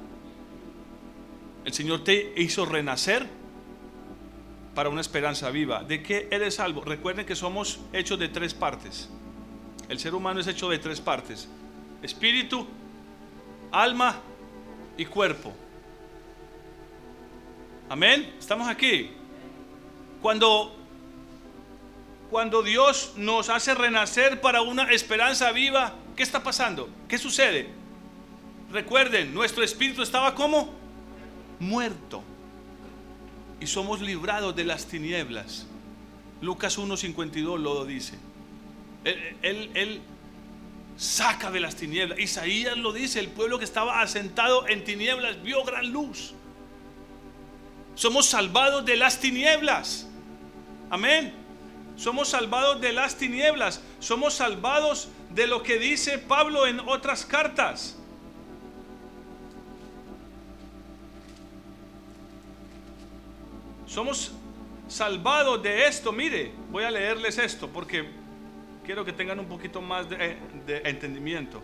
[1.65, 3.27] El Señor te hizo renacer
[4.75, 5.85] para una esperanza viva.
[5.85, 6.83] ¿De qué eres salvo?
[6.83, 9.09] Recuerden que somos hechos de tres partes.
[9.89, 11.49] El ser humano es hecho de tres partes.
[12.03, 12.67] Espíritu,
[13.71, 14.21] alma
[14.97, 15.53] y cuerpo.
[17.89, 18.35] Amén.
[18.39, 19.11] Estamos aquí.
[20.21, 20.77] Cuando
[22.33, 26.89] cuando Dios nos hace renacer para una esperanza viva, ¿qué está pasando?
[27.07, 27.69] ¿Qué sucede?
[28.71, 30.73] Recuerden, nuestro espíritu estaba como
[31.63, 32.23] muerto
[33.61, 35.67] y somos librados de las tinieblas.
[36.41, 38.19] Lucas 1.52 lo dice.
[39.05, 40.01] Él, él,
[40.97, 42.19] saca de las tinieblas.
[42.19, 46.35] Isaías lo dice, el pueblo que estaba asentado en tinieblas vio gran luz.
[47.95, 50.09] Somos salvados de las tinieblas.
[50.91, 51.33] Amén.
[51.97, 53.81] Somos salvados de las tinieblas.
[54.01, 57.97] Somos salvados de lo que dice Pablo en otras cartas.
[63.93, 64.33] Somos
[64.89, 66.13] salvados de esto.
[66.13, 68.09] Mire, voy a leerles esto porque
[68.87, 70.39] quiero que tengan un poquito más de,
[70.85, 71.61] entendimiento.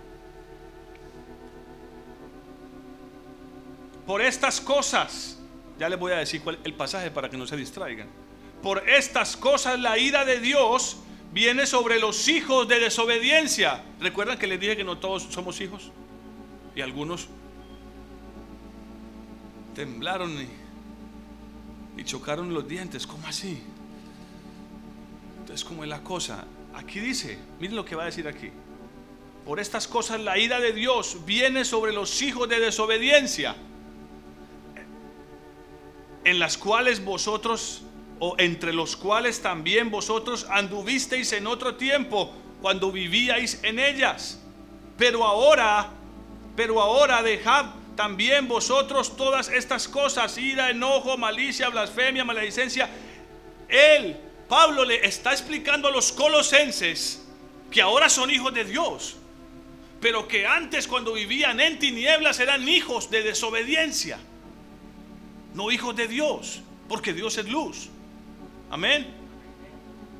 [4.06, 5.38] Por estas cosas,
[5.78, 8.08] ya les voy a decir cuál el pasaje para que no se distraigan.
[8.62, 10.98] Por estas cosas la ira de Dios
[11.32, 13.82] viene sobre los hijos de desobediencia.
[14.00, 15.92] ¿Recuerdan que les dije que no todos somos hijos?
[16.76, 17.28] Y algunos
[19.74, 20.67] temblaron y,
[21.98, 23.06] y chocaron los dientes.
[23.06, 23.60] ¿Cómo así?
[25.40, 26.44] Entonces, ¿cómo es la cosa?
[26.74, 28.50] Aquí dice, miren lo que va a decir aquí.
[29.44, 33.56] Por estas cosas la ira de Dios viene sobre los hijos de desobediencia,
[36.24, 37.82] en las cuales vosotros
[38.20, 44.40] o entre los cuales también vosotros anduvisteis en otro tiempo cuando vivíais en ellas.
[44.96, 45.90] Pero ahora,
[46.54, 47.66] pero ahora dejad
[47.98, 52.88] también vosotros todas estas cosas, ira, enojo, malicia, blasfemia, maledicencia.
[53.68, 54.16] Él,
[54.48, 57.26] Pablo le está explicando a los colosenses
[57.72, 59.16] que ahora son hijos de Dios,
[60.00, 64.20] pero que antes cuando vivían en tinieblas eran hijos de desobediencia,
[65.54, 67.88] no hijos de Dios, porque Dios es luz.
[68.70, 69.08] Amén.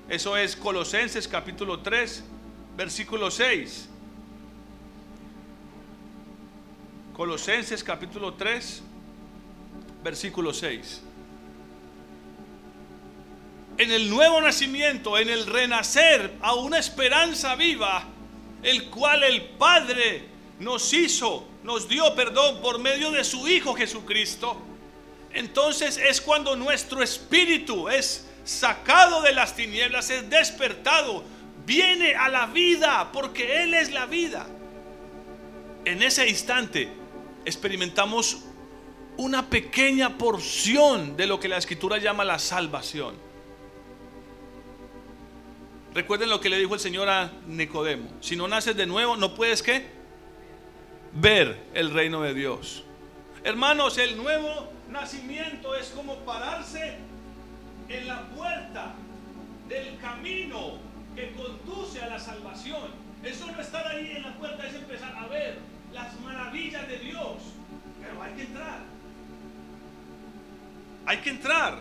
[0.09, 2.25] Eso es Colosenses capítulo 3,
[2.77, 3.89] versículo 6.
[7.19, 8.81] Colosenses capítulo 3,
[10.05, 11.03] versículo 6.
[13.77, 18.05] En el nuevo nacimiento, en el renacer a una esperanza viva,
[18.63, 20.27] el cual el Padre
[20.61, 24.57] nos hizo, nos dio perdón por medio de su Hijo Jesucristo.
[25.33, 31.25] Entonces es cuando nuestro espíritu es sacado de las tinieblas, es despertado,
[31.67, 34.47] viene a la vida, porque Él es la vida.
[35.85, 37.08] En ese instante
[37.45, 38.45] experimentamos
[39.17, 43.15] una pequeña porción de lo que la escritura llama la salvación.
[45.93, 48.09] Recuerden lo que le dijo el Señor a Nicodemo.
[48.21, 49.87] Si no naces de nuevo, no puedes que
[51.13, 52.85] ver el reino de Dios.
[53.43, 56.99] Hermanos, el nuevo nacimiento es como pararse
[57.89, 58.95] en la puerta
[59.69, 60.79] del camino
[61.17, 63.09] que conduce a la salvación.
[63.25, 65.59] Eso no estar ahí en la puerta, es empezar a ver
[65.93, 67.37] las maravillas de Dios.
[68.01, 68.81] Pero hay que entrar.
[71.07, 71.81] Hay que entrar.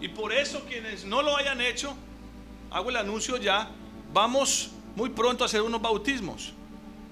[0.00, 1.94] Y por eso quienes no lo hayan hecho,
[2.70, 3.70] hago el anuncio ya,
[4.12, 6.52] vamos muy pronto a hacer unos bautismos.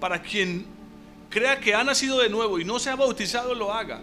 [0.01, 0.67] Para quien
[1.31, 4.03] crea que ha nacido de nuevo y no se ha bautizado, lo haga.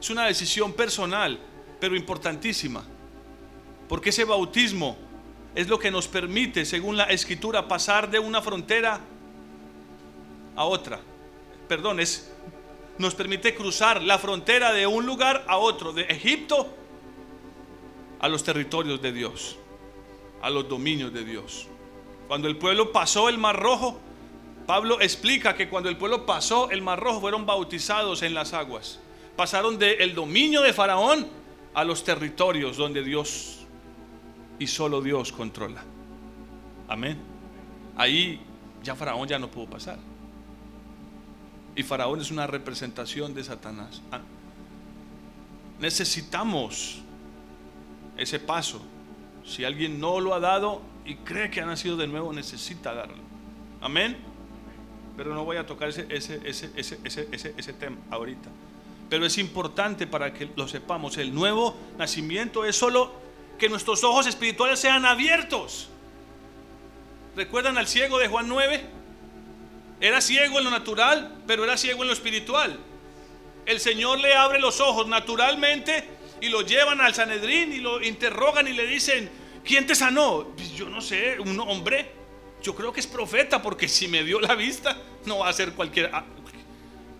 [0.00, 1.38] Es una decisión personal,
[1.80, 2.82] pero importantísima.
[3.88, 4.96] Porque ese bautismo
[5.54, 9.00] es lo que nos permite, según la escritura, pasar de una frontera
[10.56, 11.00] a otra.
[11.72, 12.30] Perdón, es,
[12.98, 16.68] nos permite cruzar la frontera de un lugar a otro, de Egipto
[18.20, 19.56] a los territorios de Dios,
[20.42, 21.68] a los dominios de Dios.
[22.28, 23.98] Cuando el pueblo pasó el Mar Rojo,
[24.66, 29.00] Pablo explica que cuando el pueblo pasó el Mar Rojo fueron bautizados en las aguas.
[29.34, 31.26] Pasaron del dominio de Faraón
[31.72, 33.60] a los territorios donde Dios
[34.58, 35.82] y solo Dios controla.
[36.86, 37.16] Amén.
[37.96, 38.42] Ahí
[38.82, 40.11] ya Faraón ya no pudo pasar.
[41.74, 44.02] Y Faraón es una representación de Satanás.
[44.10, 44.20] Ah.
[45.80, 47.00] Necesitamos
[48.16, 48.82] ese paso.
[49.44, 53.16] Si alguien no lo ha dado y cree que ha nacido de nuevo, necesita darlo.
[53.80, 54.16] Amén.
[55.16, 58.48] Pero no voy a tocar ese, ese, tema ahorita.
[59.08, 61.18] Pero es importante para que lo sepamos.
[61.18, 63.12] El nuevo nacimiento es solo
[63.58, 65.88] que nuestros ojos espirituales sean abiertos.
[67.34, 69.01] ¿Recuerdan al ciego de Juan 9?
[70.02, 72.76] Era ciego en lo natural, pero era ciego en lo espiritual.
[73.64, 76.08] El Señor le abre los ojos naturalmente
[76.40, 79.30] y lo llevan al Sanedrín y lo interrogan y le dicen,
[79.64, 80.48] ¿quién te sanó?
[80.56, 82.10] Pues yo no sé, un hombre.
[82.64, 85.72] Yo creo que es profeta porque si me dio la vista, no va a ser
[85.72, 86.10] cualquier...
[86.12, 86.24] Ah,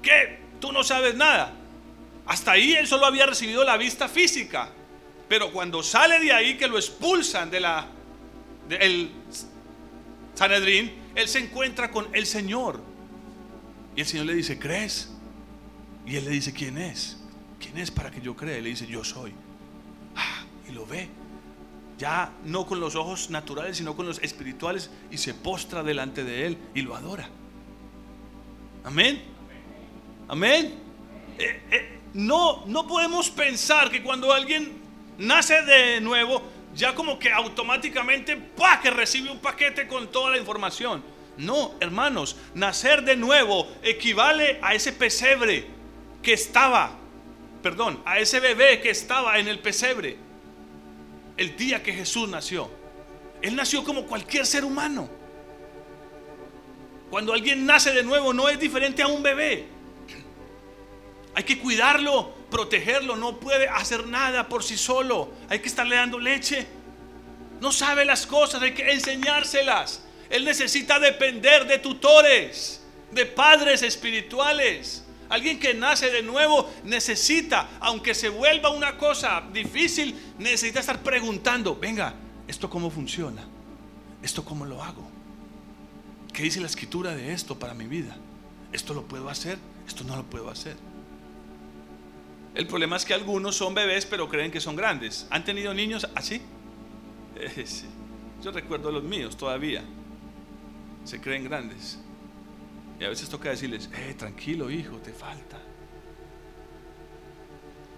[0.03, 0.41] ¿Qué?
[0.61, 1.53] Tú no sabes nada.
[2.27, 4.71] Hasta ahí él solo había recibido la vista física.
[5.29, 7.87] Pero cuando sale de ahí que lo expulsan de la
[8.69, 9.09] del
[10.35, 12.81] Sanedrín, él se encuentra con el Señor.
[13.95, 15.11] Y el Señor le dice, ¿crees?
[16.07, 17.19] Y él le dice, ¿quién es?
[17.61, 18.59] ¿Quién es para que yo crea?
[18.59, 19.33] Y le dice, yo soy.
[20.17, 21.09] Ah, y lo ve.
[21.99, 24.91] Ya no con los ojos naturales, sino con los espirituales.
[25.11, 27.29] Y se postra delante de él y lo adora.
[28.85, 29.23] Amén.
[30.29, 30.75] Amén.
[31.39, 34.73] Eh, eh, no, no podemos pensar que cuando alguien
[35.19, 36.43] nace de nuevo,
[36.75, 38.81] ya como que automáticamente, ¡pah!
[38.81, 41.03] que recibe un paquete con toda la información.
[41.37, 45.67] No, hermanos, nacer de nuevo equivale a ese pesebre
[46.23, 46.93] que estaba,
[47.63, 50.17] perdón, a ese bebé que estaba en el pesebre
[51.37, 52.71] el día que Jesús nació.
[53.41, 55.09] Él nació como cualquier ser humano.
[57.11, 59.67] Cuando alguien nace de nuevo no es diferente a un bebé.
[61.35, 65.33] Hay que cuidarlo, protegerlo, no puede hacer nada por sí solo.
[65.49, 66.67] Hay que estarle dando leche.
[67.61, 70.03] No sabe las cosas, hay que enseñárselas.
[70.29, 75.05] Él necesita depender de tutores, de padres espirituales.
[75.31, 81.75] Alguien que nace de nuevo necesita, aunque se vuelva una cosa difícil, necesita estar preguntando,
[81.75, 82.15] venga,
[82.47, 83.43] ¿esto cómo funciona?
[84.23, 85.11] ¿Esto cómo lo hago?
[86.35, 88.15] ¿Qué dice la escritura de esto para mi vida?
[88.73, 89.59] ¿Esto lo puedo hacer?
[89.87, 90.92] ¿Esto no lo puedo hacer?
[92.55, 95.27] El problema es que algunos son bebés pero creen que son grandes.
[95.31, 96.41] ¿Han tenido niños así?
[97.35, 97.65] Eh,
[98.43, 99.83] Yo recuerdo los míos todavía.
[101.05, 101.99] Se creen grandes.
[103.01, 105.59] Y a veces toca decirles, eh, tranquilo hijo, te falta.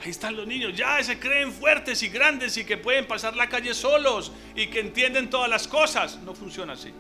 [0.03, 3.49] Ahí están los niños, ya se creen fuertes y grandes y que pueden pasar la
[3.49, 6.19] calle solos y que entienden todas las cosas.
[6.21, 6.93] No funciona así.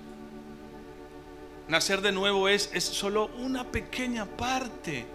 [1.69, 5.07] Nacer de nuevo es, es solo una pequeña parte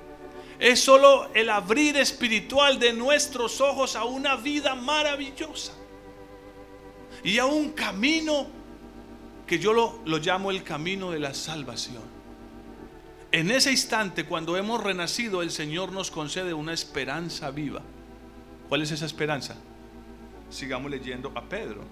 [0.60, 5.74] es solo el abrir espiritual de nuestros ojos a una vida maravillosa
[7.24, 8.48] y a un camino
[9.48, 12.04] que yo lo, lo llamo el camino de la salvación.
[13.32, 17.82] En ese instante, cuando hemos renacido, el Señor nos concede una esperanza viva.
[18.68, 19.56] ¿Cuál es esa esperanza?
[20.50, 21.84] Sigamos leyendo a Pedro.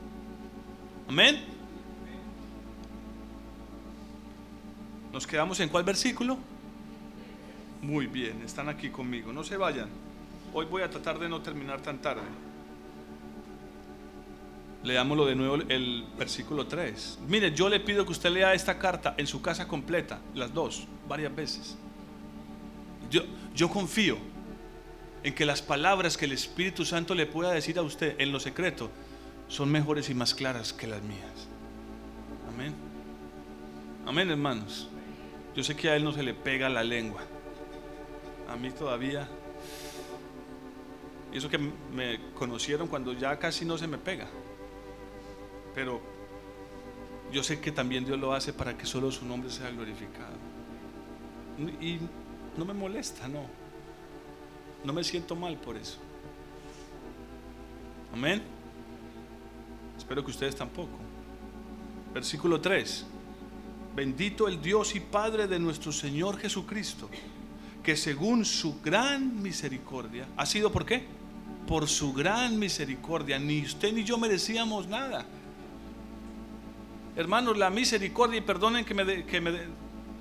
[1.07, 1.43] Amén.
[5.13, 6.38] ¿Nos quedamos en cuál versículo?
[7.82, 9.32] Muy bien, están aquí conmigo.
[9.32, 9.89] No se vayan.
[10.53, 12.23] Hoy voy a tratar de no terminar tan tarde.
[14.84, 17.19] Leámoslo de nuevo el versículo 3.
[17.28, 20.88] Mire, yo le pido que usted lea esta carta en su casa completa, las dos,
[21.07, 21.75] varias veces.
[23.11, 23.23] Yo,
[23.53, 24.17] yo confío
[25.23, 28.39] en que las palabras que el Espíritu Santo le pueda decir a usted en lo
[28.39, 28.89] secreto
[29.47, 31.47] son mejores y más claras que las mías.
[32.47, 32.73] Amén.
[34.05, 34.89] Amén, hermanos.
[35.55, 37.23] Yo sé que a él no se le pega la lengua
[38.50, 39.28] a mí todavía.
[41.32, 44.28] Y eso que me conocieron cuando ya casi no se me pega.
[45.76, 46.02] Pero
[47.32, 50.36] yo sé que también Dios lo hace para que solo su nombre sea glorificado.
[51.82, 52.00] Y
[52.58, 53.45] no me molesta, no.
[54.84, 55.98] No me siento mal por eso.
[58.14, 58.41] Amén.
[59.98, 60.98] Espero que ustedes tampoco.
[62.14, 63.06] Versículo 3.
[63.95, 67.10] Bendito el Dios y Padre de nuestro Señor Jesucristo
[67.88, 71.06] que según su gran misericordia, ¿ha sido por qué?
[71.66, 75.26] Por su gran misericordia, ni usted ni yo merecíamos nada.
[77.16, 79.54] Hermanos, la misericordia, y perdonen que me, que me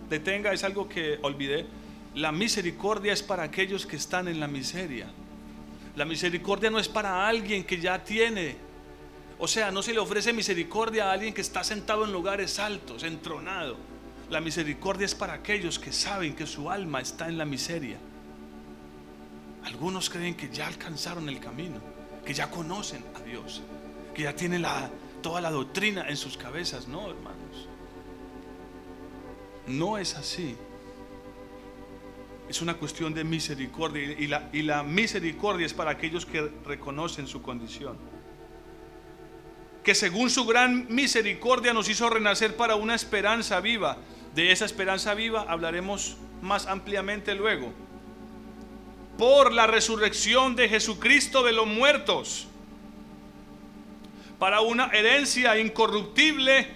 [0.08, 1.66] detenga, es algo que olvidé.
[2.14, 5.08] La misericordia es para aquellos que están en la miseria.
[5.96, 8.54] La misericordia no es para alguien que ya tiene.
[9.40, 13.02] O sea, no se le ofrece misericordia a alguien que está sentado en lugares altos,
[13.02, 13.76] entronado.
[14.30, 17.96] La misericordia es para aquellos que saben que su alma está en la miseria.
[19.64, 21.76] Algunos creen que ya alcanzaron el camino,
[22.24, 23.62] que ya conocen a Dios,
[24.14, 24.64] que ya tienen
[25.22, 26.88] toda la doctrina en sus cabezas.
[26.88, 27.68] No, hermanos.
[29.68, 30.56] No es así.
[32.48, 34.02] Es una cuestión de misericordia
[34.52, 37.96] y la misericordia es para aquellos que reconocen su condición.
[39.84, 43.98] Que según su gran misericordia nos hizo renacer para una esperanza viva
[44.36, 47.72] de esa esperanza viva hablaremos más ampliamente luego.
[49.16, 52.46] Por la resurrección de Jesucristo de los muertos,
[54.38, 56.68] para una herencia incorruptible,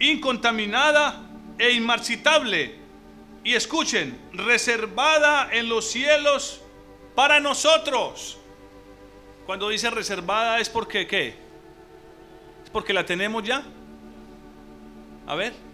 [0.00, 2.74] incontaminada e inmarcitable.
[3.44, 6.60] Y escuchen, reservada en los cielos
[7.14, 8.36] para nosotros
[9.46, 11.28] Cuando dice reservada es porque qué?
[12.64, 13.62] ¿Es porque la tenemos ya?
[15.26, 15.69] A ver.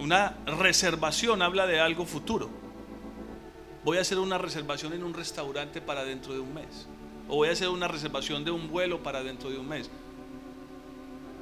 [0.00, 2.48] Una reservación habla de algo futuro.
[3.84, 6.88] Voy a hacer una reservación en un restaurante para dentro de un mes.
[7.28, 9.90] O voy a hacer una reservación de un vuelo para dentro de un mes.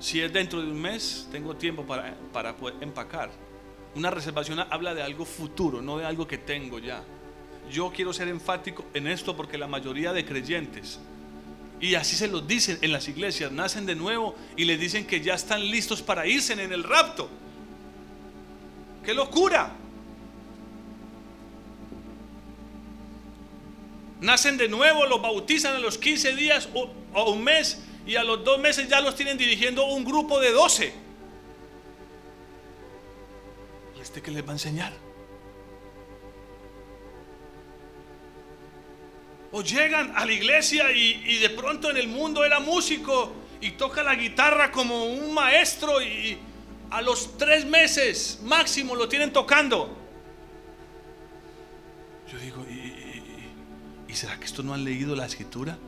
[0.00, 3.30] Si es dentro de un mes, tengo tiempo para, para poder empacar.
[3.94, 7.04] Una reservación habla de algo futuro, no de algo que tengo ya.
[7.70, 10.98] Yo quiero ser enfático en esto porque la mayoría de creyentes
[11.80, 15.20] y así se los dicen en las iglesias, nacen de nuevo y les dicen que
[15.20, 17.28] ya están listos para irse en el rapto.
[19.08, 19.70] ¡Qué locura!
[24.20, 28.44] Nacen de nuevo, los bautizan a los 15 días o, un mes y a los
[28.44, 30.92] dos meses ya los tienen dirigiendo un grupo de 12.
[33.96, 34.92] ¿Y este qué les va a enseñar?
[39.52, 43.32] O llegan a la iglesia y, de pronto en el mundo era músico
[43.62, 46.38] y toca la guitarra como un maestro y
[46.90, 49.96] a los tres meses máximo lo tienen tocando.
[52.30, 55.78] Yo digo, ¿y, será que esto no han leído la escritura?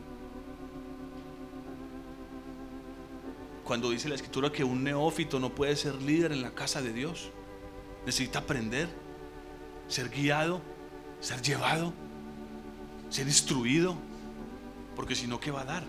[3.65, 6.93] Cuando dice la escritura que un neófito no puede ser líder en la casa de
[6.93, 7.31] Dios,
[8.07, 8.89] necesita aprender,
[9.89, 10.61] ser guiado,
[11.21, 11.93] ser llevado
[13.11, 13.97] ser instruido,
[14.97, 15.85] porque si no, ¿qué va a dar?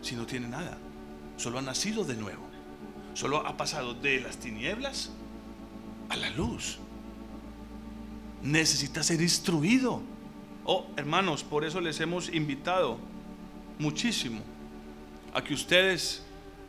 [0.00, 0.78] Si no tiene nada,
[1.36, 2.47] solo ha nacido de nuevo,
[3.18, 5.10] solo ha pasado de las tinieblas
[6.08, 6.78] a la luz.
[8.44, 10.00] Necesita ser instruido.
[10.64, 12.96] Oh, hermanos, por eso les hemos invitado
[13.80, 14.40] muchísimo
[15.34, 16.22] a que ustedes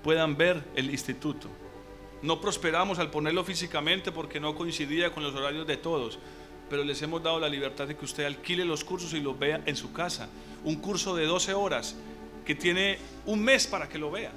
[0.03, 1.49] puedan ver el instituto.
[2.23, 6.17] No prosperamos al ponerlo físicamente porque no coincidía con los horarios de todos,
[6.67, 9.61] pero les hemos dado la libertad de que usted alquile los cursos y los vea
[9.67, 10.27] en su casa.
[10.63, 11.95] Un curso de 12 horas
[12.43, 12.97] que tiene
[13.27, 14.31] un mes para que lo vea.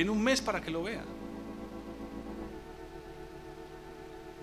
[0.00, 1.04] Tiene un mes para que lo vea.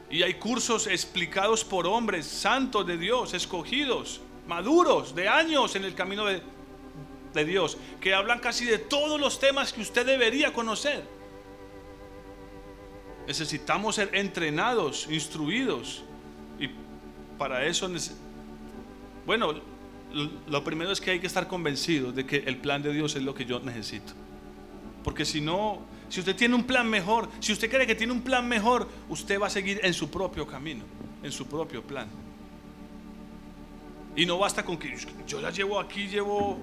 [0.08, 5.96] Y hay cursos explicados por hombres santos de Dios, escogidos, maduros, de años en el
[5.96, 6.44] camino de,
[7.34, 11.04] de Dios, que hablan casi de todos los temas que usted debería conocer.
[13.26, 16.04] Necesitamos ser entrenados, instruidos.
[16.60, 16.70] Y
[17.40, 17.90] para eso,
[19.26, 19.56] bueno,
[20.48, 23.24] lo primero es que hay que estar convencidos de que el plan de Dios es
[23.24, 24.14] lo que yo necesito.
[25.08, 25.80] Porque si no,
[26.10, 29.40] si usted tiene un plan mejor, si usted cree que tiene un plan mejor, usted
[29.40, 30.84] va a seguir en su propio camino,
[31.24, 32.10] en su propio plan.
[34.18, 34.94] Y no basta con que
[35.26, 36.58] yo ya llevo aquí, llevo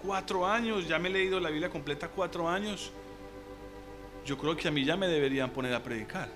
[0.00, 2.92] cuatro años, ya me he leído la Biblia completa cuatro años
[4.24, 6.30] yo creo que a mí ya me deberían poner a predicar.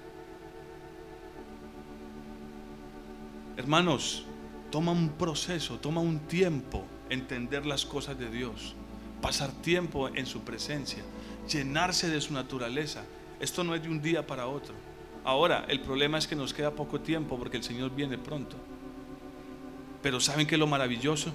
[3.56, 4.24] Hermanos,
[4.70, 8.74] toma un proceso, toma un tiempo entender las cosas de Dios,
[9.22, 11.02] pasar tiempo en su presencia,
[11.48, 13.04] llenarse de su naturaleza.
[13.40, 14.74] Esto no es de un día para otro.
[15.24, 18.56] Ahora, el problema es que nos queda poco tiempo porque el Señor viene pronto.
[20.02, 21.32] Pero ¿saben qué es lo maravilloso?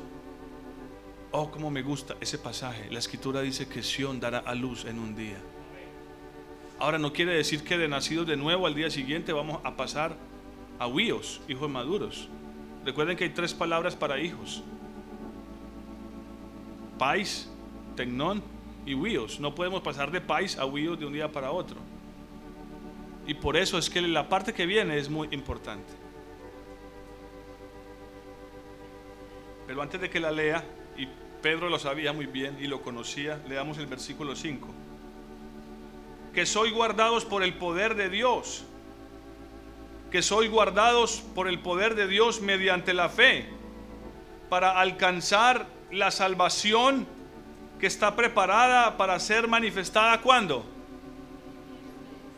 [1.31, 2.89] Oh, cómo me gusta ese pasaje.
[2.89, 5.37] La escritura dice que Sión dará a luz en un día.
[6.79, 10.15] Ahora no quiere decir que de nacidos de nuevo al día siguiente vamos a pasar
[10.79, 12.27] a huíos, hijos maduros.
[12.83, 14.63] Recuerden que hay tres palabras para hijos.
[16.97, 17.49] Pais,
[17.95, 18.41] tecnón
[18.85, 19.39] y huíos.
[19.39, 21.77] No podemos pasar de pais a huíos de un día para otro.
[23.27, 25.93] Y por eso es que la parte que viene es muy importante.
[29.67, 30.63] Pero antes de que la lea,
[30.97, 31.07] y
[31.41, 34.67] Pedro lo sabía muy bien y lo conocía, leamos el versículo 5
[36.33, 38.63] que soy guardados por el poder de Dios,
[40.11, 43.49] que soy guardados por el poder de Dios mediante la fe,
[44.49, 47.07] para alcanzar la salvación
[47.81, 50.63] que está preparada para ser manifestada cuando?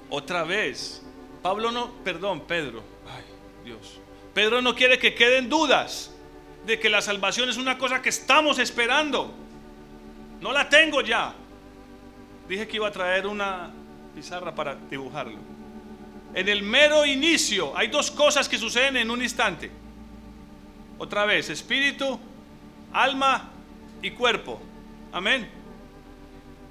[0.09, 1.05] Otra vez.
[1.41, 2.81] Pablo no, perdón, Pedro.
[3.05, 3.25] Ay,
[3.65, 3.99] Dios.
[4.33, 6.15] Pedro no quiere que queden dudas
[6.65, 9.33] de que la salvación es una cosa que estamos esperando.
[10.39, 11.33] No la tengo ya.
[12.47, 13.69] Dije que iba a traer una
[14.15, 15.39] pizarra para dibujarlo.
[16.33, 19.69] En el mero inicio hay dos cosas que suceden en un instante.
[20.97, 22.17] Otra vez, espíritu,
[22.93, 23.51] alma
[24.01, 24.61] y cuerpo.
[25.13, 25.49] Amén.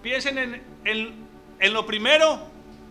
[0.03, 1.15] Piensen en,
[1.59, 2.41] en lo primero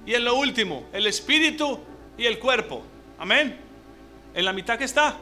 [0.06, 1.80] y en lo último, el espíritu
[2.18, 2.84] y el cuerpo.
[3.20, 3.60] Amén.
[4.34, 5.18] En la mitad que está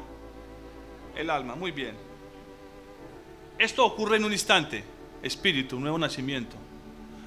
[1.15, 1.55] el alma.
[1.55, 1.95] Muy bien.
[3.57, 4.83] Esto ocurre en un instante.
[5.21, 6.55] Espíritu, nuevo nacimiento.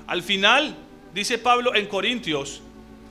[0.06, 0.74] Al final
[1.14, 2.62] Dice Pablo en Corintios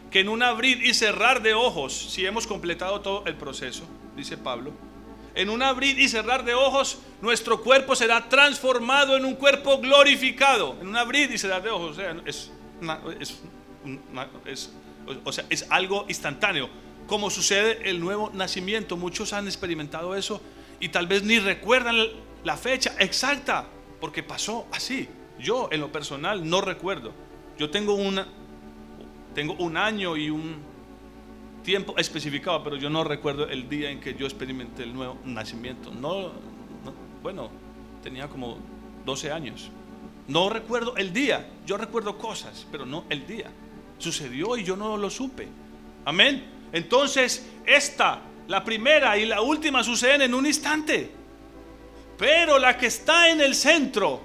[0.09, 3.85] que en un abrir y cerrar de ojos, si hemos completado todo el proceso,
[4.15, 4.73] dice Pablo,
[5.35, 10.77] en un abrir y cerrar de ojos, nuestro cuerpo será transformado en un cuerpo glorificado.
[10.81, 11.93] En un abrir y cerrar de ojos, o
[15.31, 16.69] sea, es, algo instantáneo.
[17.07, 20.41] Como sucede el nuevo nacimiento, muchos han experimentado eso
[20.79, 21.95] y tal vez ni recuerdan
[22.43, 23.67] la fecha exacta,
[23.99, 25.07] porque pasó así.
[25.39, 27.13] Yo en lo personal no recuerdo.
[27.57, 28.27] Yo tengo una,
[29.33, 30.70] tengo un año y un
[31.63, 35.91] tiempo especificado, pero yo no recuerdo el día en que yo experimenté el nuevo nacimiento.
[35.91, 36.31] No,
[37.21, 37.49] bueno,
[38.03, 38.57] tenía como
[39.05, 39.69] 12 años.
[40.27, 43.51] No recuerdo el día, yo recuerdo cosas, pero no el día.
[43.97, 45.47] Sucedió y yo no lo supe.
[46.05, 46.45] Amén.
[46.71, 51.11] Entonces, esta, la primera y la última suceden en un instante.
[52.17, 54.21] Pero la que está en el centro,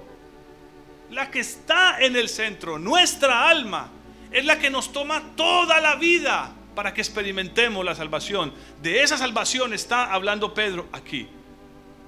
[1.11, 3.89] la que está en el centro, nuestra alma,
[4.31, 8.53] es la que nos toma toda la vida para que experimentemos la salvación.
[8.83, 11.27] De esa salvación está hablando Pedro aquí.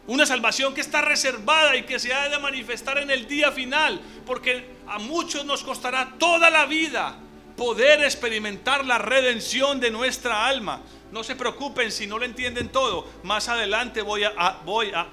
[0.05, 3.99] Una salvación que está reservada y que se ha de manifestar en el día final,
[4.27, 7.17] porque a muchos nos costará toda la vida
[7.57, 10.83] poder experimentar la redención de nuestra alma.
[11.11, 13.07] No se preocupen si no lo entienden todo.
[13.23, 15.03] Más adelante voy a,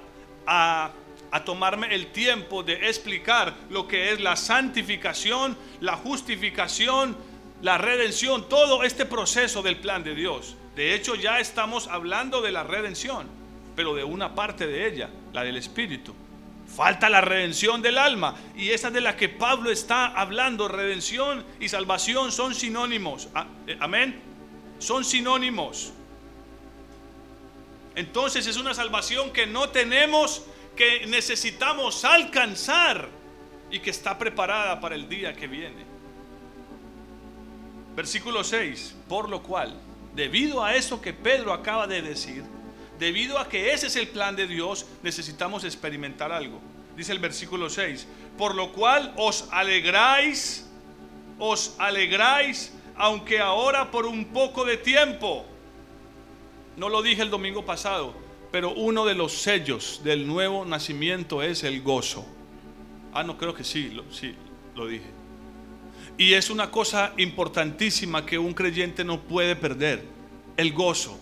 [0.45, 7.17] a tomarme el tiempo de explicar lo que es la santificación, la justificación,
[7.61, 10.55] la redención, todo este proceso del plan de Dios.
[10.75, 13.27] De hecho, ya estamos hablando de la redención,
[13.75, 16.13] pero de una parte de ella, la del Espíritu.
[16.67, 21.69] Falta la redención del alma y esa de la que Pablo está hablando, redención y
[21.69, 23.29] salvación son sinónimos.
[23.33, 24.19] Ah, eh, amén.
[24.77, 25.93] Son sinónimos.
[27.95, 30.43] Entonces es una salvación que no tenemos
[30.75, 33.09] que necesitamos alcanzar
[33.71, 35.96] y que está preparada para el día que viene.
[37.97, 39.73] Versículo 6, por lo cual,
[40.13, 42.43] debido a eso que Pedro acaba de decir,
[42.99, 46.61] debido a que ese es el plan de Dios, necesitamos experimentar algo.
[46.95, 50.69] Dice el versículo 6, por lo cual os alegráis,
[51.39, 55.43] os alegráis, aunque ahora por un poco de tiempo.
[56.75, 58.13] No lo dije el domingo pasado,
[58.51, 62.27] pero uno de los sellos del nuevo nacimiento es el gozo.
[63.11, 64.35] Ah, no creo que sí, lo, sí,
[64.75, 65.16] lo dije.
[66.17, 70.03] Y es una cosa importantísima que un creyente no puede perder,
[70.57, 71.19] el gozo.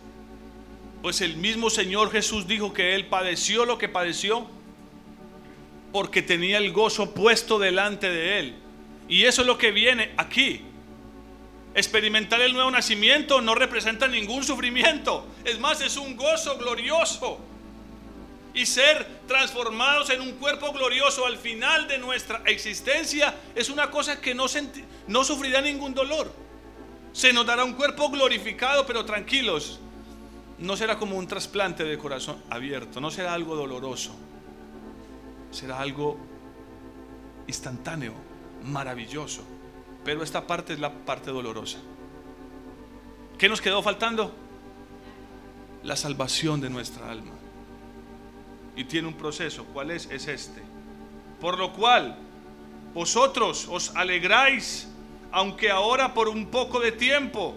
[1.01, 4.47] Pues el mismo Señor Jesús dijo que Él padeció lo que padeció
[5.91, 8.55] porque tenía el gozo puesto delante de Él.
[9.07, 10.61] Y eso es lo que viene aquí.
[11.73, 15.27] Experimentar el nuevo nacimiento no representa ningún sufrimiento.
[15.43, 17.37] Es más, es un gozo glorioso.
[18.55, 24.21] Y ser transformados en un cuerpo glorioso al final de nuestra existencia es una cosa
[24.21, 26.31] que no, sufrirá ningún dolor.
[27.11, 29.81] Se nos dará un cuerpo glorificado, pero tranquilos.
[30.57, 34.15] No será como un trasplante de corazón abierto, no será algo doloroso.
[35.51, 36.17] Será algo
[37.47, 38.13] instantáneo,
[38.63, 39.43] maravilloso.
[40.05, 41.79] Pero esta parte es la parte dolorosa.
[43.37, 44.33] ¿Qué nos quedó faltando?
[45.83, 47.34] La salvación de nuestra alma.
[48.75, 49.65] Y tiene un proceso.
[49.65, 50.07] ¿Cuál es?
[50.11, 50.61] Es este.
[51.39, 52.17] Por lo cual,
[52.93, 54.87] vosotros os alegráis,
[55.31, 57.55] aunque ahora por un poco de tiempo,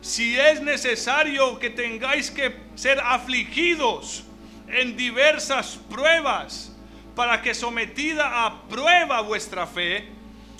[0.00, 4.24] si es necesario que tengáis que ser afligidos
[4.68, 6.70] en diversas pruebas,
[7.14, 10.08] para que sometida a prueba vuestra fe,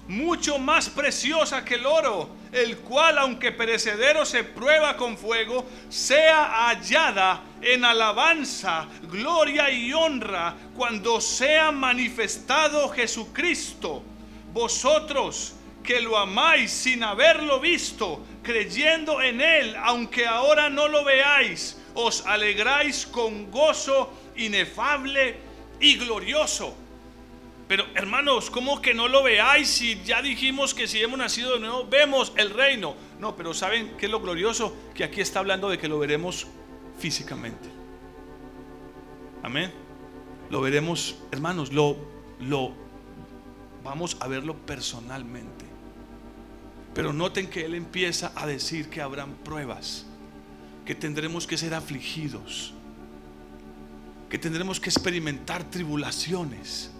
[0.08, 6.68] mucho más preciosa que el oro, el cual, aunque perecedero se prueba con fuego, sea
[6.68, 14.02] hallada en alabanza, gloria y honra cuando sea manifestado Jesucristo.
[14.52, 21.76] Vosotros que lo amáis sin haberlo visto, creyendo en Él, aunque ahora no lo veáis,
[21.94, 25.36] os alegráis con gozo inefable
[25.80, 26.83] y glorioso
[27.66, 31.60] pero hermanos, ¿cómo que no lo veáis si ya dijimos que si hemos nacido de
[31.60, 32.94] nuevo vemos el reino?
[33.18, 34.76] No, pero ¿saben qué es lo glorioso?
[34.94, 36.46] Que aquí está hablando de que lo veremos
[36.98, 37.68] físicamente.
[39.42, 39.72] Amén.
[40.50, 41.96] Lo veremos, hermanos, lo,
[42.38, 42.72] lo
[43.82, 45.64] vamos a verlo personalmente.
[46.94, 50.06] Pero noten que Él empieza a decir que habrán pruebas,
[50.84, 52.74] que tendremos que ser afligidos,
[54.28, 56.93] que tendremos que experimentar tribulaciones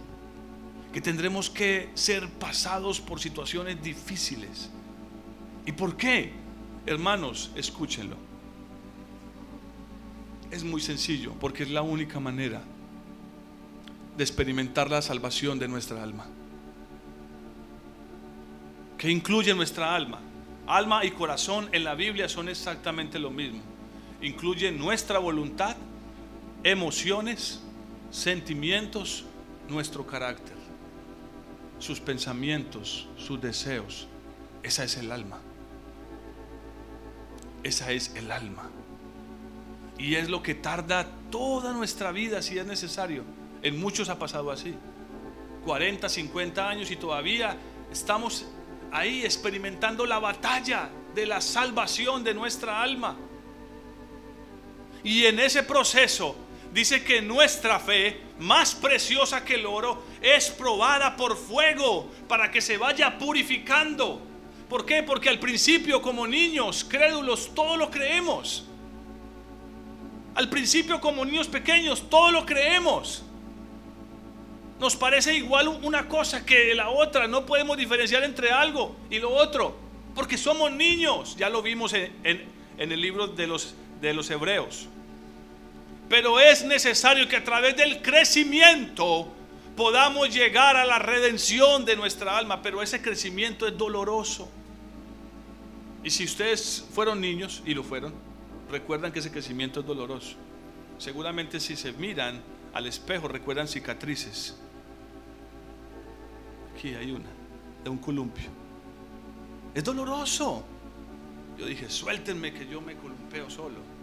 [0.95, 4.69] que tendremos que ser pasados por situaciones difíciles.
[5.65, 6.31] ¿Y por qué?
[6.85, 8.15] Hermanos, escúchenlo.
[10.51, 12.61] Es muy sencillo, porque es la única manera
[14.15, 16.27] de experimentar la salvación de nuestra alma.
[18.97, 20.21] ¿Qué incluye nuestra alma?
[20.65, 23.59] Alma y corazón en la Biblia son exactamente lo mismo.
[24.21, 25.75] Incluye nuestra voluntad,
[26.63, 27.59] emociones,
[28.11, 29.25] sentimientos,
[29.67, 30.54] nuestro carácter,
[31.79, 34.07] sus pensamientos, sus deseos.
[34.63, 35.39] Esa es el alma.
[37.63, 38.69] Esa es el alma.
[39.97, 43.23] Y es lo que tarda toda nuestra vida si es necesario.
[43.61, 44.75] En muchos ha pasado así.
[45.65, 47.57] 40, 50 años y todavía
[47.91, 48.45] estamos
[48.91, 53.15] ahí experimentando la batalla de la salvación de nuestra alma.
[55.03, 56.35] Y en ese proceso
[56.75, 62.59] dice que nuestra fe, más preciosa que el oro, es probada por fuego para que
[62.59, 64.21] se vaya purificando.
[64.67, 65.01] ¿Por qué?
[65.01, 68.65] Porque al principio como niños crédulos todo lo creemos.
[70.35, 73.23] Al principio como niños pequeños todo lo creemos.
[74.77, 77.25] Nos parece igual una cosa que la otra.
[77.25, 79.77] No podemos diferenciar entre algo y lo otro.
[80.13, 81.37] Porque somos niños.
[81.37, 82.11] Ya lo vimos en,
[82.77, 84.89] el libro de los, de los hebreos.
[86.09, 89.33] Pero es necesario que a través del crecimiento
[89.75, 92.61] podamos llegar a la redención de nuestra alma.
[92.61, 94.49] Pero ese crecimiento es doloroso.
[96.03, 98.13] Y si ustedes fueron niños, y lo fueron,
[98.69, 100.35] recuerdan que ese crecimiento es doloroso.
[100.99, 102.41] Seguramente si se miran
[102.73, 104.55] al espejo recuerdan cicatrices.
[106.73, 107.29] Aquí hay una,
[107.83, 108.49] de un columpio.
[109.73, 110.63] Es doloroso.
[111.57, 113.94] Yo dije, suéltenme que yo me columpeo solo.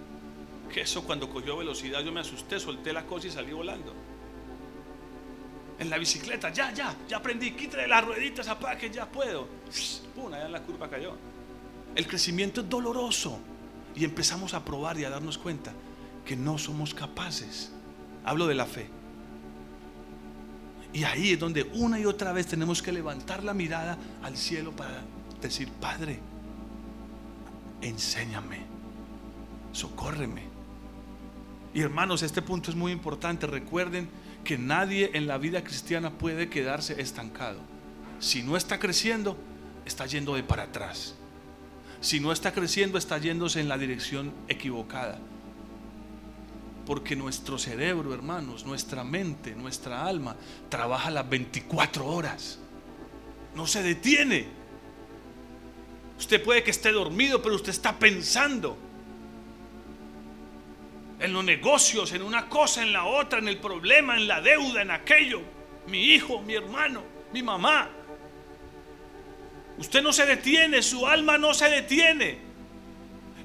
[0.73, 3.93] Que eso cuando cogió velocidad yo me asusté, solté la cosa y salí volando.
[5.79, 9.49] En la bicicleta, ya, ya, ya aprendí, quítale las rueditas para que ya puedo.
[10.15, 11.17] Pum, allá en la curva cayó.
[11.95, 13.39] El crecimiento es doloroso
[13.95, 15.73] y empezamos a probar y a darnos cuenta
[16.25, 17.73] que no somos capaces.
[18.25, 18.89] Hablo de la fe.
[20.95, 24.73] Y ahí es donde una y otra vez tenemos que levantar la mirada al cielo
[24.73, 25.03] para
[25.41, 26.21] decir, Padre,
[27.81, 28.61] enséñame,
[29.73, 30.52] socórreme.
[31.75, 33.47] Y hermanos, este punto es muy importante.
[33.47, 34.09] Recuerden
[34.45, 37.61] que nadie en la vida cristiana puede quedarse estancado.
[38.19, 39.37] Si no está creciendo,
[39.85, 41.15] está yendo de para atrás.
[42.01, 45.19] Si no está creciendo, está yéndose en la dirección equivocada.
[46.85, 50.37] Porque nuestro cerebro, hermanos, nuestra mente, nuestra alma,
[50.69, 52.59] trabaja las 24 horas.
[53.55, 54.47] No se detiene.
[56.19, 58.77] Usted puede que esté dormido, pero usted está pensando
[61.23, 64.83] en los negocios, en una cosa, en la otra, en el problema, en la deuda,
[64.83, 65.41] en aquello.
[65.87, 67.03] Mi hijo, mi hermano,
[67.33, 67.89] mi mamá.
[69.79, 72.39] Usted no se detiene, su alma no se detiene.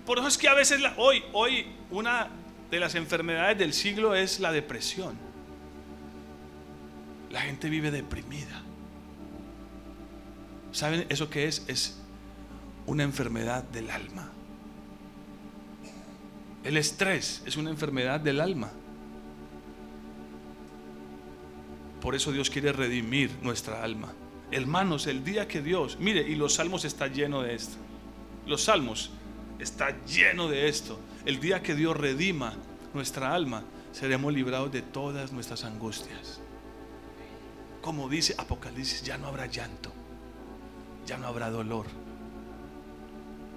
[0.06, 2.30] Por eso es que a veces hoy, hoy una
[2.72, 5.16] de las enfermedades del siglo es la depresión.
[7.30, 8.64] La gente vive deprimida.
[10.72, 11.64] ¿Saben eso qué es?
[11.68, 12.00] Es
[12.88, 14.32] una enfermedad del alma.
[16.68, 18.70] El estrés es una enfermedad del alma.
[22.02, 24.14] Por eso Dios quiere redimir nuestra alma.
[24.52, 27.78] Hermanos, el día que Dios, mire, y los salmos está lleno de esto.
[28.46, 29.12] Los salmos
[29.60, 31.00] está lleno de esto.
[31.24, 32.54] El día que Dios redima
[32.94, 33.64] nuestra alma,
[33.94, 36.42] seremos librados de todas nuestras angustias.
[37.82, 39.94] Como dice Apocalipsis, ya no habrá llanto,
[41.06, 41.86] ya no habrá dolor.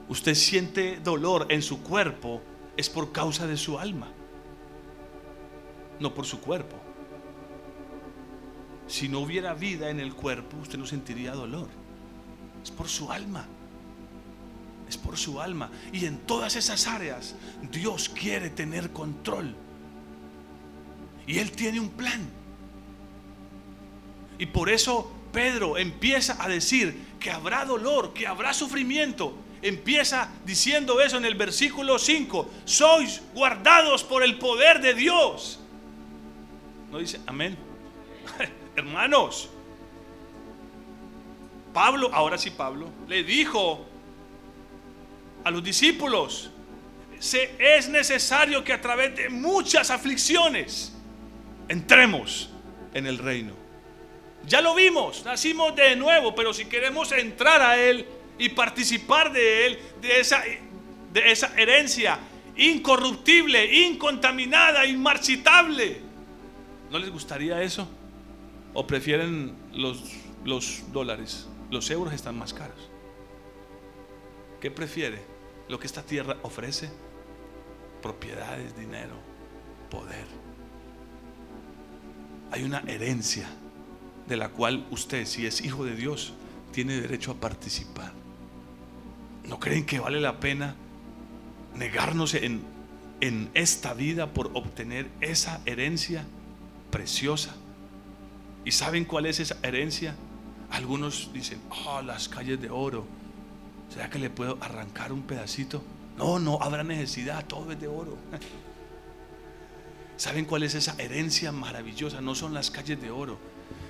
[0.08, 2.40] Usted siente dolor en su cuerpo,
[2.76, 4.08] es por causa de su alma,
[5.98, 6.76] no por su cuerpo.
[8.86, 11.68] Si no hubiera vida en el cuerpo, usted no sentiría dolor.
[12.62, 13.46] Es por su alma.
[14.88, 15.70] Es por su alma.
[15.92, 17.36] Y en todas esas áreas
[17.70, 19.54] Dios quiere tener control.
[21.26, 22.28] Y Él tiene un plan.
[24.38, 29.34] Y por eso Pedro empieza a decir que habrá dolor, que habrá sufrimiento.
[29.62, 32.50] Empieza diciendo eso en el versículo 5.
[32.64, 35.60] Sois guardados por el poder de Dios.
[36.90, 37.56] No dice amén.
[38.76, 39.50] Hermanos,
[41.74, 43.84] Pablo, ahora sí Pablo, le dijo
[45.44, 46.50] a los discípulos,
[47.18, 50.94] se, es necesario que a través de muchas aflicciones
[51.68, 52.50] entremos
[52.94, 53.52] en el reino.
[54.46, 58.06] Ya lo vimos, nacimos de nuevo, pero si queremos entrar a Él
[58.40, 60.42] y participar de Él, de esa,
[61.12, 62.18] de esa herencia
[62.56, 66.00] incorruptible, incontaminada, inmarchitable,
[66.90, 67.88] ¿no les gustaría eso?
[68.74, 70.02] ¿O prefieren los,
[70.44, 71.48] los dólares?
[71.70, 72.90] Los euros están más caros.
[74.60, 75.22] ¿Qué prefiere?
[75.68, 76.90] Lo que esta tierra ofrece.
[78.02, 79.14] Propiedades, dinero,
[79.90, 80.26] poder.
[82.50, 83.48] Hay una herencia
[84.26, 86.32] de la cual usted, si es hijo de Dios,
[86.72, 88.19] tiene derecho a participar.
[89.44, 90.74] ¿No creen que vale la pena
[91.74, 92.62] negarnos en,
[93.20, 96.24] en esta vida por obtener esa herencia
[96.90, 97.54] preciosa?
[98.64, 100.14] ¿Y saben cuál es esa herencia?
[100.70, 103.06] Algunos dicen, oh, las calles de oro.
[103.92, 105.82] ¿Será que le puedo arrancar un pedacito?
[106.16, 108.16] No, no habrá necesidad, todo es de oro.
[110.16, 112.20] ¿Saben cuál es esa herencia maravillosa?
[112.20, 113.38] No son las calles de oro.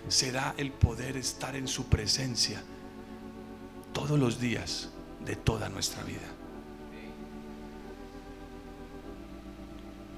[0.09, 2.62] Será el poder estar en su presencia
[3.92, 4.89] todos los días
[5.24, 6.28] de toda nuestra vida.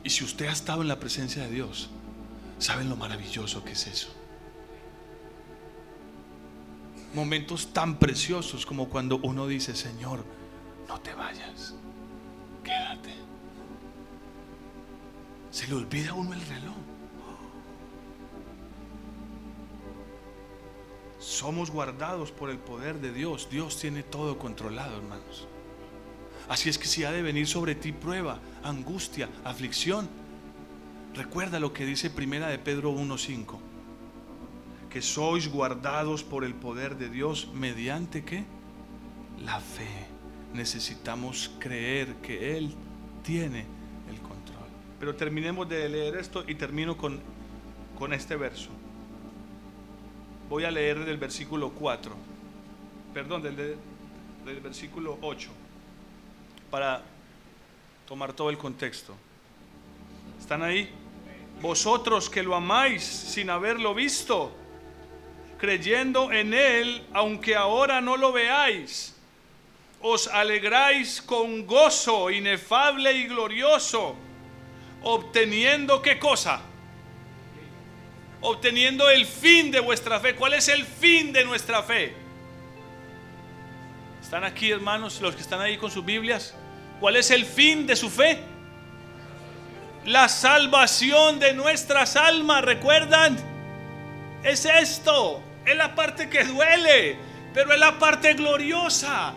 [0.05, 1.91] Y si usted ha estado en la presencia de Dios,
[2.59, 4.09] ¿saben lo maravilloso que es eso?
[7.15, 10.25] Momentos tan preciosos como cuando uno dice, Señor,
[10.89, 11.75] no te vayas,
[12.65, 13.15] quédate.
[15.51, 16.92] Se le olvida a uno el reloj.
[21.23, 23.49] Somos guardados por el poder de Dios.
[23.49, 25.47] Dios tiene todo controlado, hermanos.
[26.49, 30.09] Así es que si ha de venir sobre ti prueba, angustia, aflicción,
[31.15, 33.61] recuerda lo que dice Primera de Pedro 1:5,
[34.91, 38.45] que sois guardados por el poder de Dios mediante qué?
[39.45, 40.09] La fe.
[40.53, 42.75] Necesitamos creer que él
[43.23, 43.65] tiene
[44.11, 44.69] el control.
[44.99, 47.21] Pero terminemos de leer esto y termino con
[47.97, 48.71] con este verso.
[50.53, 52.15] Voy a leer del versículo 4,
[53.15, 55.49] perdón, del, del versículo 8,
[56.71, 57.01] para
[58.07, 59.15] tomar todo el contexto.
[60.39, 60.91] ¿Están ahí?
[61.63, 64.53] Vosotros que lo amáis sin haberlo visto,
[65.57, 69.17] creyendo en Él, aunque ahora no lo veáis,
[70.03, 74.17] os alegráis con gozo inefable y glorioso,
[75.03, 76.61] obteniendo qué cosa?
[78.43, 80.35] Obteniendo el fin de vuestra fe.
[80.35, 82.15] ¿Cuál es el fin de nuestra fe?
[84.21, 86.55] ¿Están aquí, hermanos, los que están ahí con sus Biblias?
[87.01, 88.41] ¿Cuál es el fin de su fe?
[90.05, 93.37] La salvación de nuestras almas, ¿recuerdan?
[94.43, 97.17] Es esto, es la parte que duele,
[97.55, 99.35] pero es la parte gloriosa.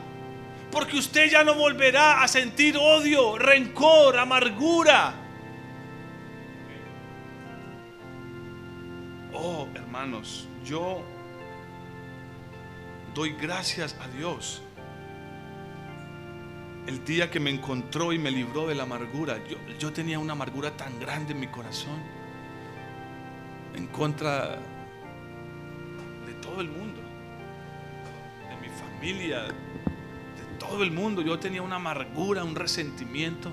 [0.71, 5.24] Porque usted ya no volverá a sentir odio, rencor, amargura
[9.37, 11.03] Oh, hermanos, yo
[13.13, 14.61] doy gracias a Dios.
[16.87, 19.37] El día que me encontró y me libró de la amargura,
[19.77, 22.01] yo, tenía una amargura tan grande en mi corazón,
[23.75, 24.51] en contra
[26.25, 27.01] de todo el mundo,
[28.49, 31.21] de mi familia, de todo el mundo.
[31.21, 33.51] Yo tenía una amargura, un resentimiento.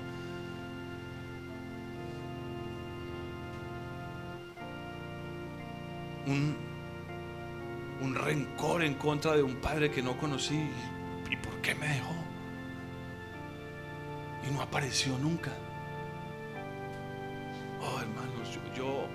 [6.27, 6.55] Un,
[8.01, 10.69] un rencor en contra de un padre que no conocí.
[11.29, 12.15] ¿Y por qué me dejó?
[14.47, 15.51] Y no apareció nunca.
[17.81, 19.07] Oh, hermanos, yo,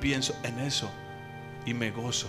[0.00, 0.90] pienso en eso
[1.66, 2.28] y me gozo.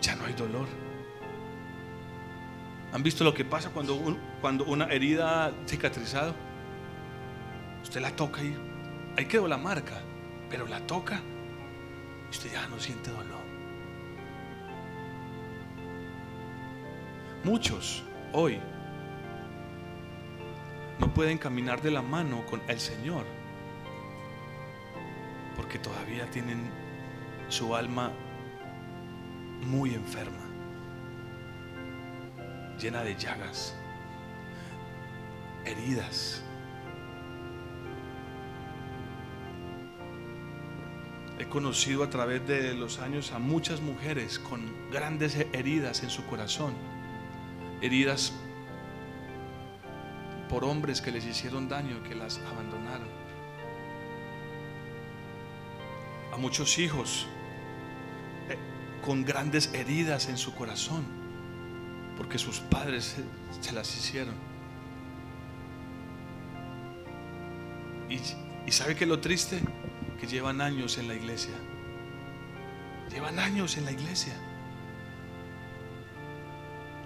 [0.00, 0.66] Ya no hay dolor.
[2.92, 3.98] ¿Han visto lo que pasa cuando,
[4.40, 6.34] cuando una herida cicatrizado?
[7.82, 8.56] Usted la toca y
[9.16, 10.00] ahí quedó la marca,
[10.50, 11.20] pero la toca
[12.26, 13.44] y usted ya no siente dolor.
[17.44, 18.02] Muchos
[18.32, 18.60] hoy
[20.98, 23.24] no pueden caminar de la mano con el Señor
[25.54, 26.70] porque todavía tienen
[27.48, 28.12] su alma
[29.62, 30.44] muy enferma,
[32.78, 33.74] llena de llagas,
[35.64, 36.45] heridas
[41.50, 46.74] Conocido a través de los años a muchas mujeres con grandes heridas en su corazón,
[47.80, 48.32] heridas
[50.48, 53.08] por hombres que les hicieron daño que las abandonaron.
[56.32, 57.26] A muchos hijos
[58.48, 58.58] eh,
[59.04, 61.04] con grandes heridas en su corazón
[62.16, 63.16] porque sus padres
[63.60, 64.34] se, las hicieron.
[68.08, 68.20] Y,
[68.66, 69.60] y sabe que lo triste
[70.18, 71.54] que llevan años en la iglesia.
[73.10, 74.34] Llevan años en la iglesia.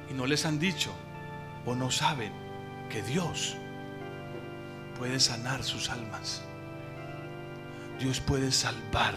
[0.08, 0.92] Y no les han dicho
[1.66, 2.32] o no saben
[2.88, 3.56] que Dios
[4.98, 6.42] puede sanar sus almas.
[7.98, 9.14] Dios puede salvar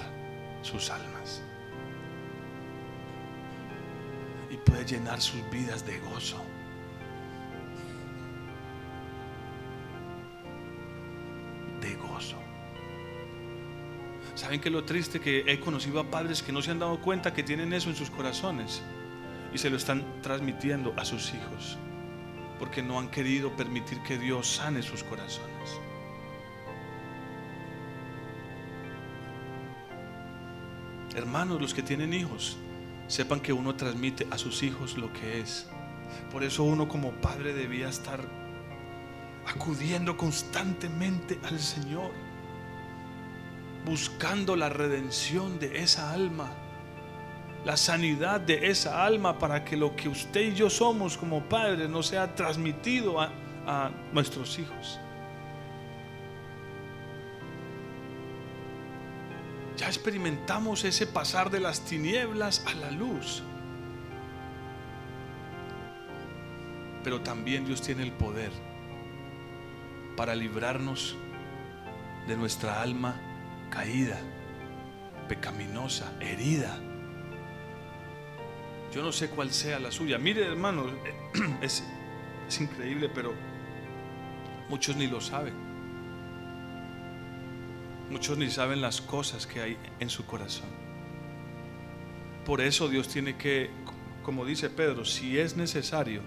[0.61, 1.41] sus almas.
[4.49, 6.52] Y puede llenar sus vidas de gozo.
[14.53, 17.33] ¿Saben que lo triste que he conocido a padres que no se han dado cuenta
[17.33, 18.83] que tienen eso en sus corazones?
[19.51, 21.75] y se lo están transmitiendo a sus hijos
[22.59, 25.79] porque no han querido permitir que Dios sane sus corazones.
[31.15, 32.57] Hermanos, los que tienen hijos,
[33.07, 35.67] sepan que uno transmite a sus hijos lo que es.
[36.31, 38.19] Por eso uno como padre debía estar
[39.47, 42.11] acudiendo constantemente al Señor,
[43.85, 46.51] buscando la redención de esa alma,
[47.65, 51.89] la sanidad de esa alma para que lo que usted y yo somos como padres
[51.89, 53.31] no sea transmitido a,
[53.65, 54.99] a nuestros hijos.
[59.77, 63.43] Ya experimentamos ese pasar de las tinieblas a la luz.
[67.03, 68.51] Pero también Dios tiene el poder
[70.15, 71.17] para librarnos
[72.27, 73.32] de nuestra alma
[73.73, 74.19] caída,
[75.27, 76.77] pecaminosa, herida.
[78.93, 80.19] Yo no sé cuál sea la suya.
[80.19, 80.85] Mire, hermano,
[81.61, 81.83] es,
[82.47, 83.33] es increíble, pero
[84.69, 85.55] muchos ni lo saben.
[88.11, 90.69] Muchos ni saben las cosas que hay en su corazón.
[92.45, 93.71] Por eso Dios tiene que,
[94.21, 96.21] como dice Pedro, si es necesario,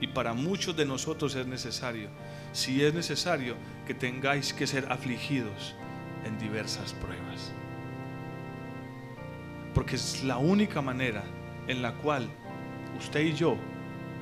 [0.00, 2.08] y para muchos de nosotros es necesario,
[2.52, 3.54] si es necesario
[3.86, 5.76] que tengáis que ser afligidos
[6.24, 7.52] en diversas pruebas.
[9.74, 11.24] Porque es la única manera
[11.66, 12.28] en la cual
[12.98, 13.56] usted y yo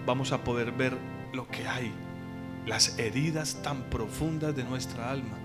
[0.06, 0.96] vamos a poder ver
[1.32, 1.92] lo que hay,
[2.66, 5.38] las heridas tan profundas de nuestra alma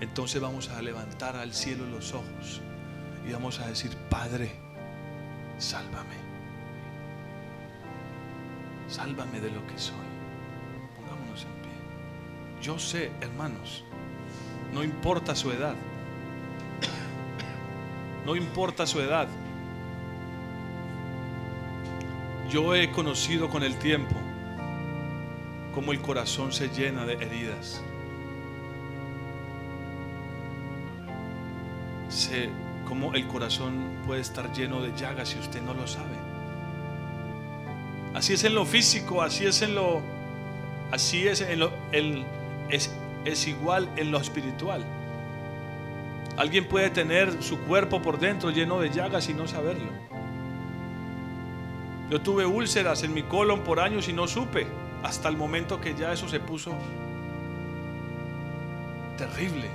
[0.00, 2.60] entonces vamos a levantar al cielo los ojos
[3.26, 4.52] y vamos a decir, Padre,
[5.58, 6.16] sálvame.
[8.88, 9.94] Sálvame de lo que soy.
[10.96, 12.60] Pongámonos en pie.
[12.60, 13.84] Yo sé, hermanos,
[14.74, 15.74] no importa su edad.
[18.26, 19.28] No importa su edad.
[22.50, 24.14] Yo he conocido con el tiempo
[25.74, 27.82] cómo el corazón se llena de heridas.
[32.14, 32.48] sé
[32.86, 36.16] cómo el corazón puede estar lleno de llagas si usted no lo sabe.
[38.14, 40.00] Así es en lo físico, así es en lo,
[40.92, 41.72] así es en lo,
[42.70, 42.90] es,
[43.24, 44.84] es igual en lo espiritual.
[46.36, 49.90] Alguien puede tener su cuerpo por dentro lleno de llagas y no saberlo.
[52.10, 54.66] Yo tuve úlceras en mi colon por años y no supe,
[55.02, 56.72] hasta el momento que ya eso se puso
[59.16, 59.70] terrible.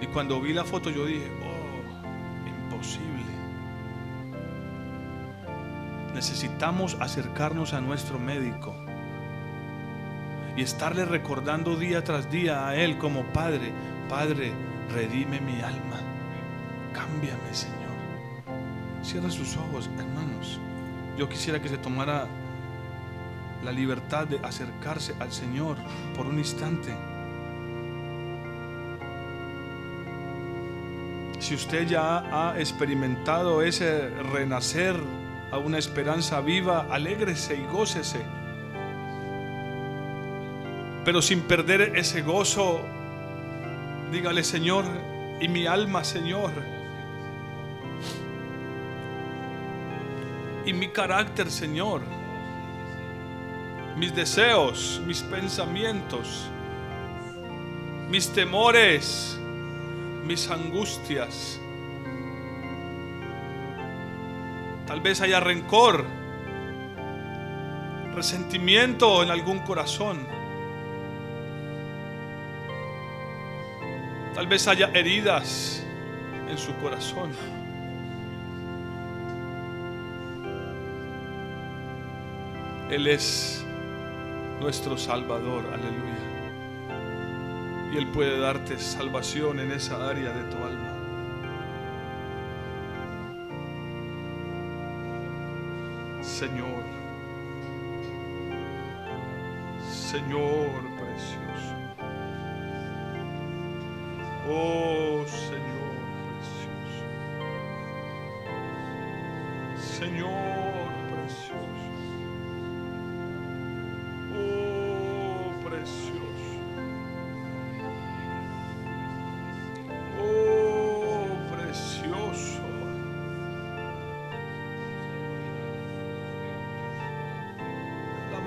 [0.00, 3.10] Y cuando vi la foto yo dije, oh, imposible.
[6.14, 8.74] Necesitamos acercarnos a nuestro médico
[10.56, 13.72] y estarle recordando día tras día a Él como Padre,
[14.08, 14.52] Padre,
[14.92, 16.00] redime mi alma,
[16.92, 17.82] cámbiame Señor.
[19.02, 20.60] Cierra sus ojos, hermanos.
[21.16, 22.26] Yo quisiera que se tomara
[23.64, 25.76] la libertad de acercarse al Señor
[26.16, 26.94] por un instante.
[31.38, 34.96] Si usted ya ha experimentado ese renacer
[35.50, 38.20] a una esperanza viva, alégrese y gócese.
[41.04, 42.80] Pero sin perder ese gozo,
[44.12, 44.84] dígale, Señor,
[45.40, 46.52] y mi alma, Señor,
[50.64, 52.02] y mi carácter, Señor,
[53.96, 56.48] mis deseos, mis pensamientos,
[58.08, 59.36] mis temores,
[60.24, 61.58] mis angustias.
[64.86, 66.04] Tal vez haya rencor,
[68.14, 70.41] resentimiento en algún corazón.
[74.34, 75.82] Tal vez haya heridas
[76.48, 77.32] en su corazón.
[82.90, 83.64] Él es
[84.60, 86.32] nuestro Salvador, aleluya
[87.92, 90.98] y Él puede darte salvación en esa área de tu alma.
[96.22, 96.82] Señor,
[99.90, 101.51] Señor precioso.
[104.54, 105.96] Oh Señor
[106.28, 107.06] precioso.
[109.98, 110.51] Señor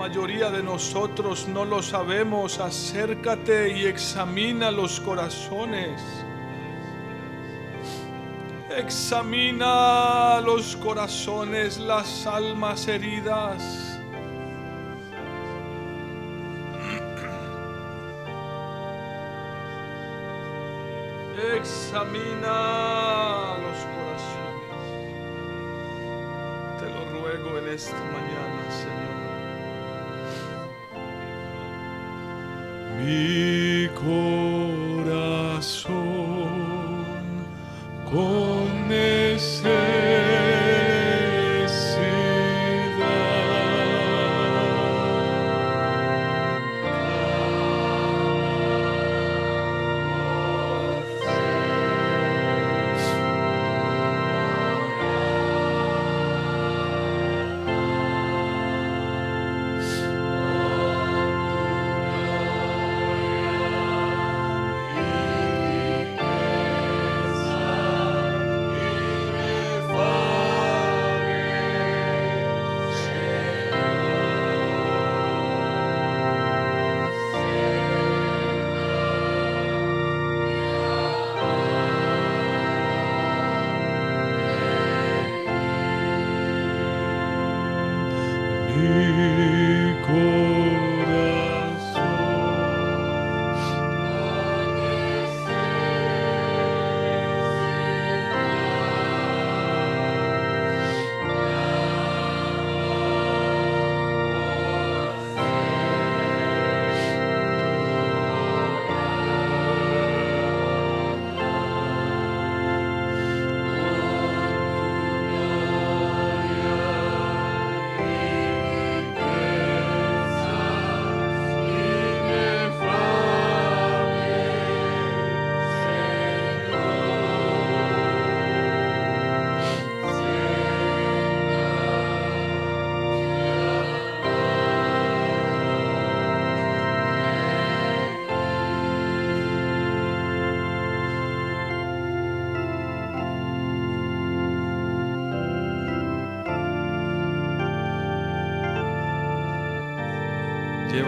[0.08, 2.60] mayoría de nosotros no lo sabemos.
[2.60, 6.00] Acércate y examina los corazones.
[8.70, 14.00] Examina los corazones, las almas heridas.
[21.58, 22.75] Examina
[32.98, 35.16] Mi corazón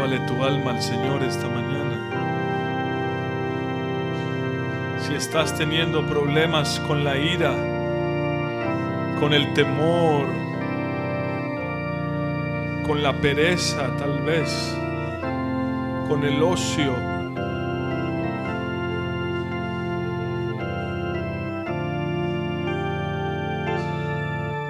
[0.08, 1.98] Llévale tu alma al Señor esta mañana.
[5.02, 7.52] Si estás teniendo problemas con la ira,
[9.20, 10.28] con el temor,
[12.86, 14.78] con la pereza tal vez,
[16.08, 16.94] con el ocio,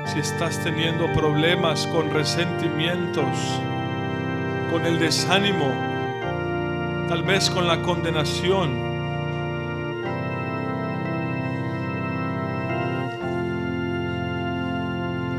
[0.05, 3.61] si estás teniendo problemas con resentimientos,
[4.69, 5.73] con el desánimo,
[7.07, 8.87] tal vez con la condenación.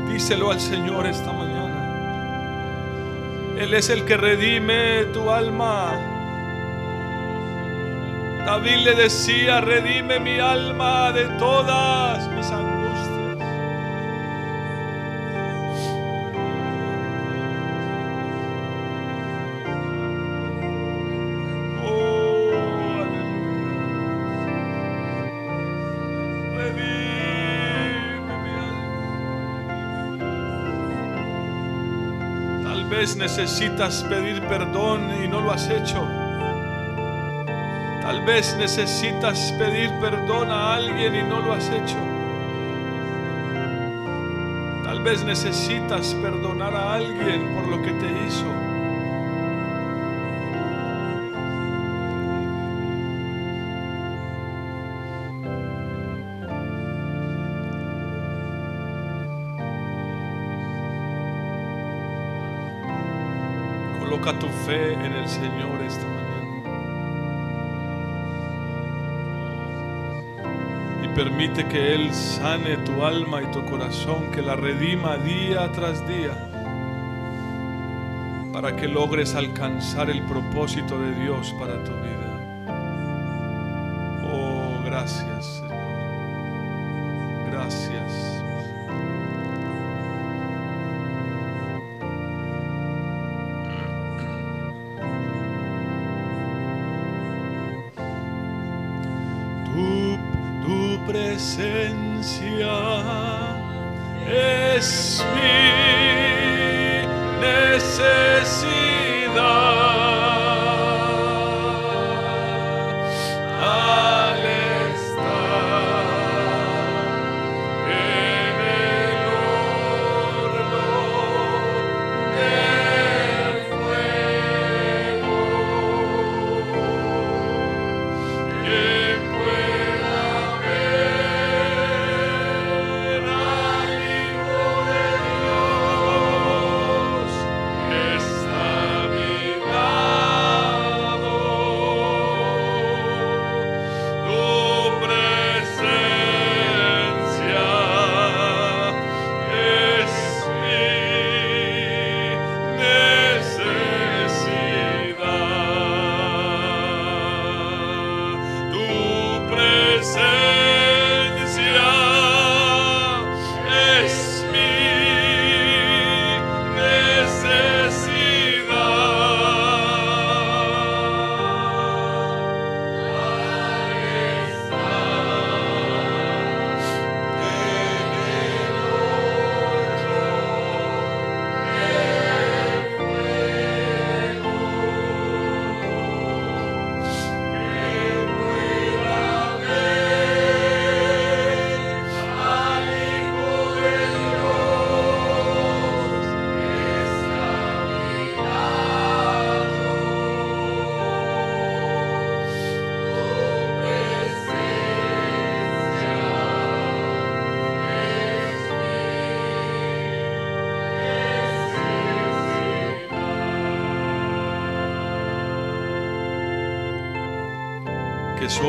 [0.07, 1.59] Díselo al Señor esta mañana.
[3.57, 5.91] Él es el que redime tu alma.
[8.45, 12.68] David le decía, redime mi alma de todas mis angustias.
[32.89, 36.07] Vez necesitas pedir perdón y no lo has hecho.
[38.01, 41.97] Tal vez necesitas pedir perdón a alguien y no lo has hecho.
[44.83, 48.68] Tal vez necesitas perdonar a alguien por lo que te hizo.
[64.69, 66.63] Fe en el Señor esta mañana.
[71.03, 76.07] Y permite que Él sane tu alma y tu corazón, que la redima día tras
[76.07, 76.35] día,
[78.53, 82.29] para que logres alcanzar el propósito de Dios para tu vida.
[84.31, 85.63] Oh, gracias.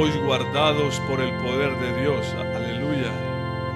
[0.08, 2.34] Guardados por el poder de Dios.
[2.54, 3.10] Aleluya.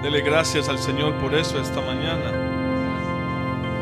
[0.02, 2.30] Dele gracias al Señor por eso esta mañana.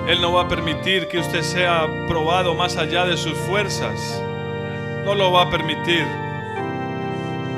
[0.09, 4.21] Él no va a permitir que usted sea probado más allá de sus fuerzas.
[5.05, 6.05] No lo va a permitir.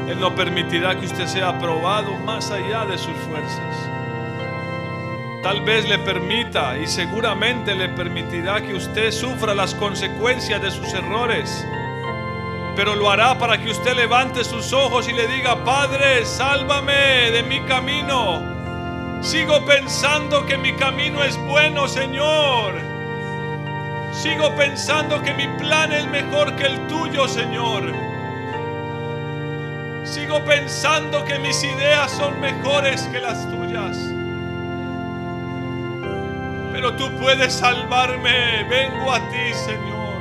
[0.09, 3.91] Él no permitirá que usted sea probado más allá de sus fuerzas.
[5.43, 10.93] Tal vez le permita y seguramente le permitirá que usted sufra las consecuencias de sus
[10.93, 11.67] errores.
[12.77, 17.43] Pero lo hará para que usted levante sus ojos y le diga, Padre, sálvame de
[17.45, 18.43] mi camino.
[19.23, 22.75] Sigo pensando que mi camino es bueno, Señor.
[24.13, 27.93] Sigo pensando que mi plan es mejor que el tuyo, Señor.
[30.05, 33.97] Sigo pensando que mis ideas son mejores que las tuyas
[36.75, 38.65] pero tú puedes salvarme.
[38.65, 40.21] Vengo a ti, Señor.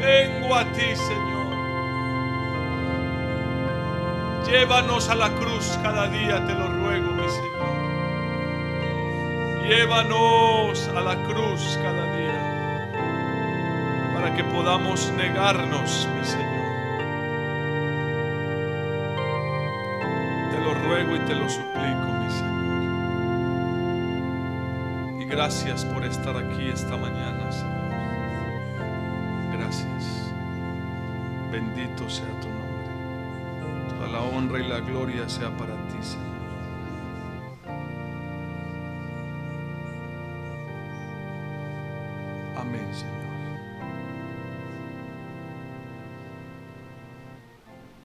[0.00, 1.46] Vengo a ti, Señor.
[4.46, 7.70] Llévanos a la cruz cada día, te lo ruego, mi Señor.
[9.68, 12.40] Llévanos a la cruz cada día
[14.14, 16.48] para que podamos negarnos, mi Señor.
[20.50, 22.60] Te lo ruego y te lo suplico, mi Señor.
[25.28, 27.79] Gracias por estar aquí esta mañana, Señor.
[31.50, 33.88] Bendito sea tu nombre.
[33.88, 35.89] Toda la honra y la gloria sea para ti.